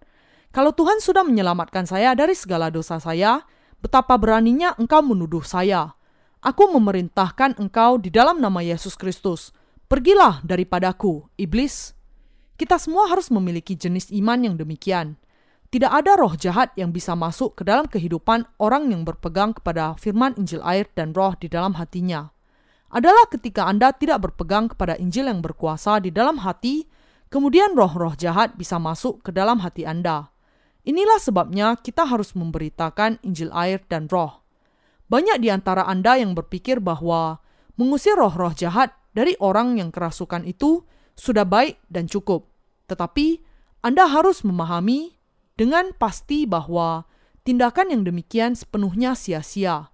"Kalau 0.50 0.74
Tuhan 0.74 1.00
sudah 1.00 1.22
menyelamatkan 1.24 1.86
saya 1.86 2.18
dari 2.18 2.34
segala 2.34 2.74
dosa 2.74 2.98
saya, 2.98 3.46
betapa 3.82 4.16
beraninya 4.16 4.78
engkau 4.78 5.02
menuduh 5.02 5.46
saya. 5.46 5.98
Aku 6.42 6.74
memerintahkan 6.74 7.62
engkau 7.62 8.02
di 8.02 8.10
dalam 8.10 8.42
nama 8.42 8.66
Yesus 8.66 8.98
Kristus. 8.98 9.54
Pergilah 9.92 10.40
daripadaku, 10.48 11.28
iblis." 11.36 11.92
Kita 12.56 12.80
semua 12.80 13.12
harus 13.12 13.28
memiliki 13.28 13.76
jenis 13.76 14.08
iman 14.16 14.40
yang 14.40 14.56
demikian. 14.56 15.20
Tidak 15.68 15.92
ada 15.92 16.16
roh 16.16 16.32
jahat 16.40 16.72
yang 16.80 16.96
bisa 16.96 17.12
masuk 17.12 17.60
ke 17.60 17.68
dalam 17.68 17.92
kehidupan 17.92 18.48
orang 18.56 18.88
yang 18.88 19.04
berpegang 19.04 19.52
kepada 19.52 20.00
firman 20.00 20.32
Injil 20.40 20.64
air 20.64 20.88
dan 20.96 21.12
roh 21.12 21.36
di 21.36 21.52
dalam 21.52 21.76
hatinya. 21.76 22.32
Adalah 22.88 23.28
ketika 23.28 23.68
Anda 23.68 23.92
tidak 23.92 24.32
berpegang 24.32 24.72
kepada 24.72 24.96
Injil 24.96 25.28
yang 25.28 25.44
berkuasa 25.44 26.00
di 26.00 26.08
dalam 26.08 26.40
hati, 26.40 26.88
kemudian 27.28 27.76
roh-roh 27.76 28.16
jahat 28.16 28.56
bisa 28.56 28.80
masuk 28.80 29.28
ke 29.28 29.36
dalam 29.36 29.60
hati 29.60 29.84
Anda. 29.84 30.32
Inilah 30.88 31.20
sebabnya 31.20 31.76
kita 31.76 32.08
harus 32.08 32.32
memberitakan 32.32 33.20
Injil 33.28 33.52
air 33.52 33.84
dan 33.92 34.08
roh. 34.08 34.40
Banyak 35.12 35.44
di 35.44 35.52
antara 35.52 35.84
Anda 35.84 36.16
yang 36.16 36.32
berpikir 36.32 36.80
bahwa 36.80 37.44
mengusir 37.76 38.16
roh-roh 38.16 38.56
jahat 38.56 38.96
dari 39.12 39.36
orang 39.40 39.80
yang 39.80 39.90
kerasukan 39.92 40.48
itu 40.48 40.84
sudah 41.16 41.44
baik 41.44 41.80
dan 41.92 42.08
cukup. 42.08 42.48
Tetapi 42.88 43.40
Anda 43.84 44.08
harus 44.08 44.44
memahami 44.44 45.16
dengan 45.56 45.94
pasti 45.96 46.50
bahwa 46.50 47.06
tindakan 47.46 47.94
yang 47.94 48.04
demikian 48.08 48.58
sepenuhnya 48.58 49.14
sia-sia. 49.14 49.92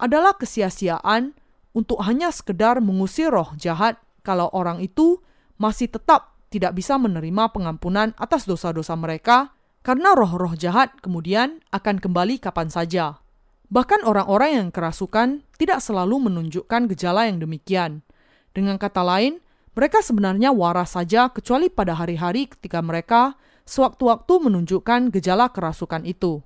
Adalah 0.00 0.36
kesia-siaan 0.40 1.36
untuk 1.76 2.00
hanya 2.02 2.32
sekedar 2.32 2.80
mengusir 2.80 3.30
roh 3.30 3.52
jahat 3.60 4.00
kalau 4.24 4.48
orang 4.56 4.80
itu 4.80 5.20
masih 5.60 5.92
tetap 5.92 6.40
tidak 6.50 6.74
bisa 6.74 6.98
menerima 6.98 7.52
pengampunan 7.54 8.10
atas 8.18 8.48
dosa-dosa 8.48 8.96
mereka 8.98 9.54
karena 9.80 10.12
roh-roh 10.12 10.58
jahat 10.58 10.92
kemudian 11.00 11.62
akan 11.70 12.02
kembali 12.02 12.42
kapan 12.42 12.68
saja. 12.68 13.22
Bahkan 13.70 14.02
orang-orang 14.02 14.58
yang 14.58 14.68
kerasukan 14.74 15.46
tidak 15.54 15.78
selalu 15.78 16.26
menunjukkan 16.26 16.90
gejala 16.90 17.30
yang 17.30 17.38
demikian. 17.38 18.02
Dengan 18.50 18.76
kata 18.76 19.06
lain, 19.06 19.38
mereka 19.78 20.02
sebenarnya 20.02 20.50
waras 20.50 20.98
saja 20.98 21.30
kecuali 21.30 21.70
pada 21.70 21.94
hari-hari 21.94 22.50
ketika 22.50 22.82
mereka 22.82 23.38
sewaktu-waktu 23.70 24.50
menunjukkan 24.50 25.14
gejala 25.14 25.54
kerasukan 25.54 26.02
itu. 26.02 26.42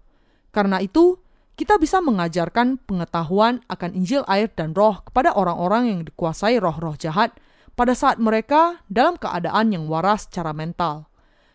Karena 0.52 0.78
itu, 0.84 1.18
kita 1.54 1.78
bisa 1.78 2.02
mengajarkan 2.02 2.82
pengetahuan 2.82 3.62
akan 3.70 3.90
Injil 3.94 4.26
air 4.26 4.50
dan 4.52 4.74
roh 4.74 5.00
kepada 5.06 5.32
orang-orang 5.32 5.86
yang 5.86 6.00
dikuasai 6.02 6.58
roh-roh 6.58 6.98
jahat 6.98 7.30
pada 7.78 7.94
saat 7.94 8.18
mereka 8.18 8.82
dalam 8.90 9.14
keadaan 9.14 9.70
yang 9.70 9.86
waras 9.86 10.26
secara 10.26 10.50
mental. 10.50 11.06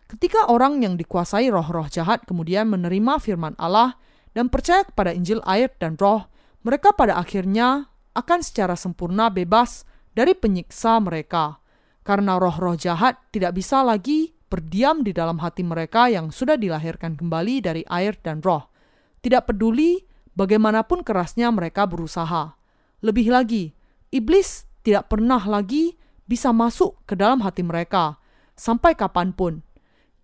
Ketika 0.09 0.49
orang 0.49 0.81
yang 0.81 0.97
dikuasai 0.97 1.51
roh-roh 1.51 1.85
jahat 1.91 2.25
kemudian 2.25 2.71
menerima 2.71 3.21
firman 3.21 3.53
Allah 3.59 3.99
dan 4.33 4.49
percaya 4.49 4.87
kepada 4.87 5.13
Injil 5.13 5.43
air 5.45 5.69
dan 5.77 5.99
roh, 5.99 6.25
mereka 6.63 6.95
pada 6.95 7.19
akhirnya 7.19 7.91
akan 8.17 8.39
secara 8.41 8.73
sempurna 8.73 9.29
bebas 9.29 9.85
dari 10.13 10.33
penyiksa 10.33 10.97
mereka 10.99 11.59
karena 12.03 12.41
roh-roh 12.41 12.73
jahat 12.73 13.21
tidak 13.29 13.57
bisa 13.57 13.85
lagi 13.85 14.33
berdiam 14.49 15.05
di 15.05 15.13
dalam 15.13 15.37
hati 15.37 15.61
mereka 15.61 16.09
yang 16.09 16.33
sudah 16.33 16.57
dilahirkan 16.57 17.13
kembali 17.13 17.61
dari 17.61 17.83
air 17.85 18.17
dan 18.19 18.41
roh. 18.41 18.65
Tidak 19.21 19.45
peduli 19.45 20.01
bagaimanapun 20.33 21.05
kerasnya 21.05 21.53
mereka 21.53 21.85
berusaha. 21.85 22.57
Lebih 23.05 23.29
lagi, 23.29 23.71
iblis 24.09 24.65
tidak 24.81 25.13
pernah 25.13 25.39
lagi 25.45 25.95
bisa 26.25 26.49
masuk 26.49 26.97
ke 27.05 27.13
dalam 27.13 27.45
hati 27.45 27.61
mereka 27.61 28.17
sampai 28.57 28.97
kapan 28.97 29.31
pun. 29.31 29.61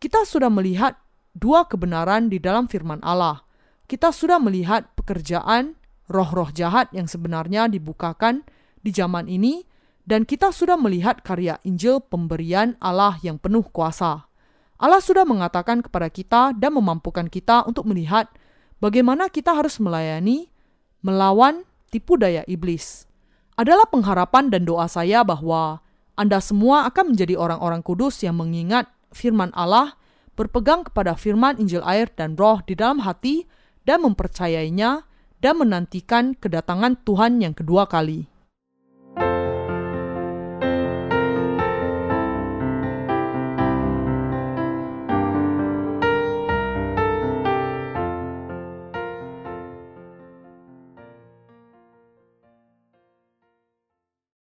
Kita 0.02 0.26
sudah 0.26 0.50
melihat 0.50 0.98
dua 1.38 1.69
kebenaran 1.69 2.28
di 2.34 2.41
dalam 2.41 2.65
firman 2.65 3.00
Allah. 3.06 3.45
Kita 3.86 4.10
sudah 4.10 4.41
melihat 4.41 4.89
pekerjaan 4.98 5.78
roh-roh 6.10 6.50
jahat 6.50 6.89
yang 6.95 7.06
sebenarnya 7.06 7.69
dibukakan 7.69 8.41
di 8.82 8.89
zaman 8.89 9.30
ini 9.30 9.65
dan 10.06 10.24
kita 10.24 10.54
sudah 10.54 10.78
melihat 10.78 11.26
karya 11.26 11.58
Injil 11.65 11.98
pemberian 11.98 12.78
Allah 12.78 13.18
yang 13.26 13.41
penuh 13.41 13.65
kuasa. 13.65 14.30
Allah 14.78 15.02
sudah 15.02 15.26
mengatakan 15.26 15.82
kepada 15.82 16.08
kita 16.13 16.54
dan 16.54 16.78
memampukan 16.78 17.26
kita 17.26 17.65
untuk 17.65 17.89
melihat 17.89 18.30
bagaimana 18.78 19.34
kita 19.34 19.58
harus 19.58 19.82
melayani, 19.82 20.54
melawan 21.02 21.65
tipu 21.89 22.22
daya 22.22 22.46
iblis. 22.46 23.10
Adalah 23.58 23.89
pengharapan 23.89 24.54
dan 24.54 24.68
doa 24.68 24.86
saya 24.86 25.26
bahwa 25.26 25.82
Anda 26.13 26.38
semua 26.44 26.86
akan 26.91 27.15
menjadi 27.15 27.39
orang-orang 27.39 27.82
kudus 27.82 28.22
yang 28.22 28.38
mengingat 28.38 28.91
firman 29.15 29.50
Allah, 29.56 29.96
berpegang 30.36 30.86
kepada 30.86 31.15
firman 31.15 31.56
Injil 31.58 31.82
air 31.88 32.12
dan 32.13 32.36
roh 32.36 32.60
di 32.68 32.76
dalam 32.76 33.02
hati, 33.02 33.48
dan 33.88 34.04
mempercayainya, 34.04 35.08
dan 35.39 35.56
menantikan 35.56 36.36
kedatangan 36.36 37.00
Tuhan 37.08 37.39
yang 37.39 37.56
kedua 37.56 37.88
kali. 37.88 38.35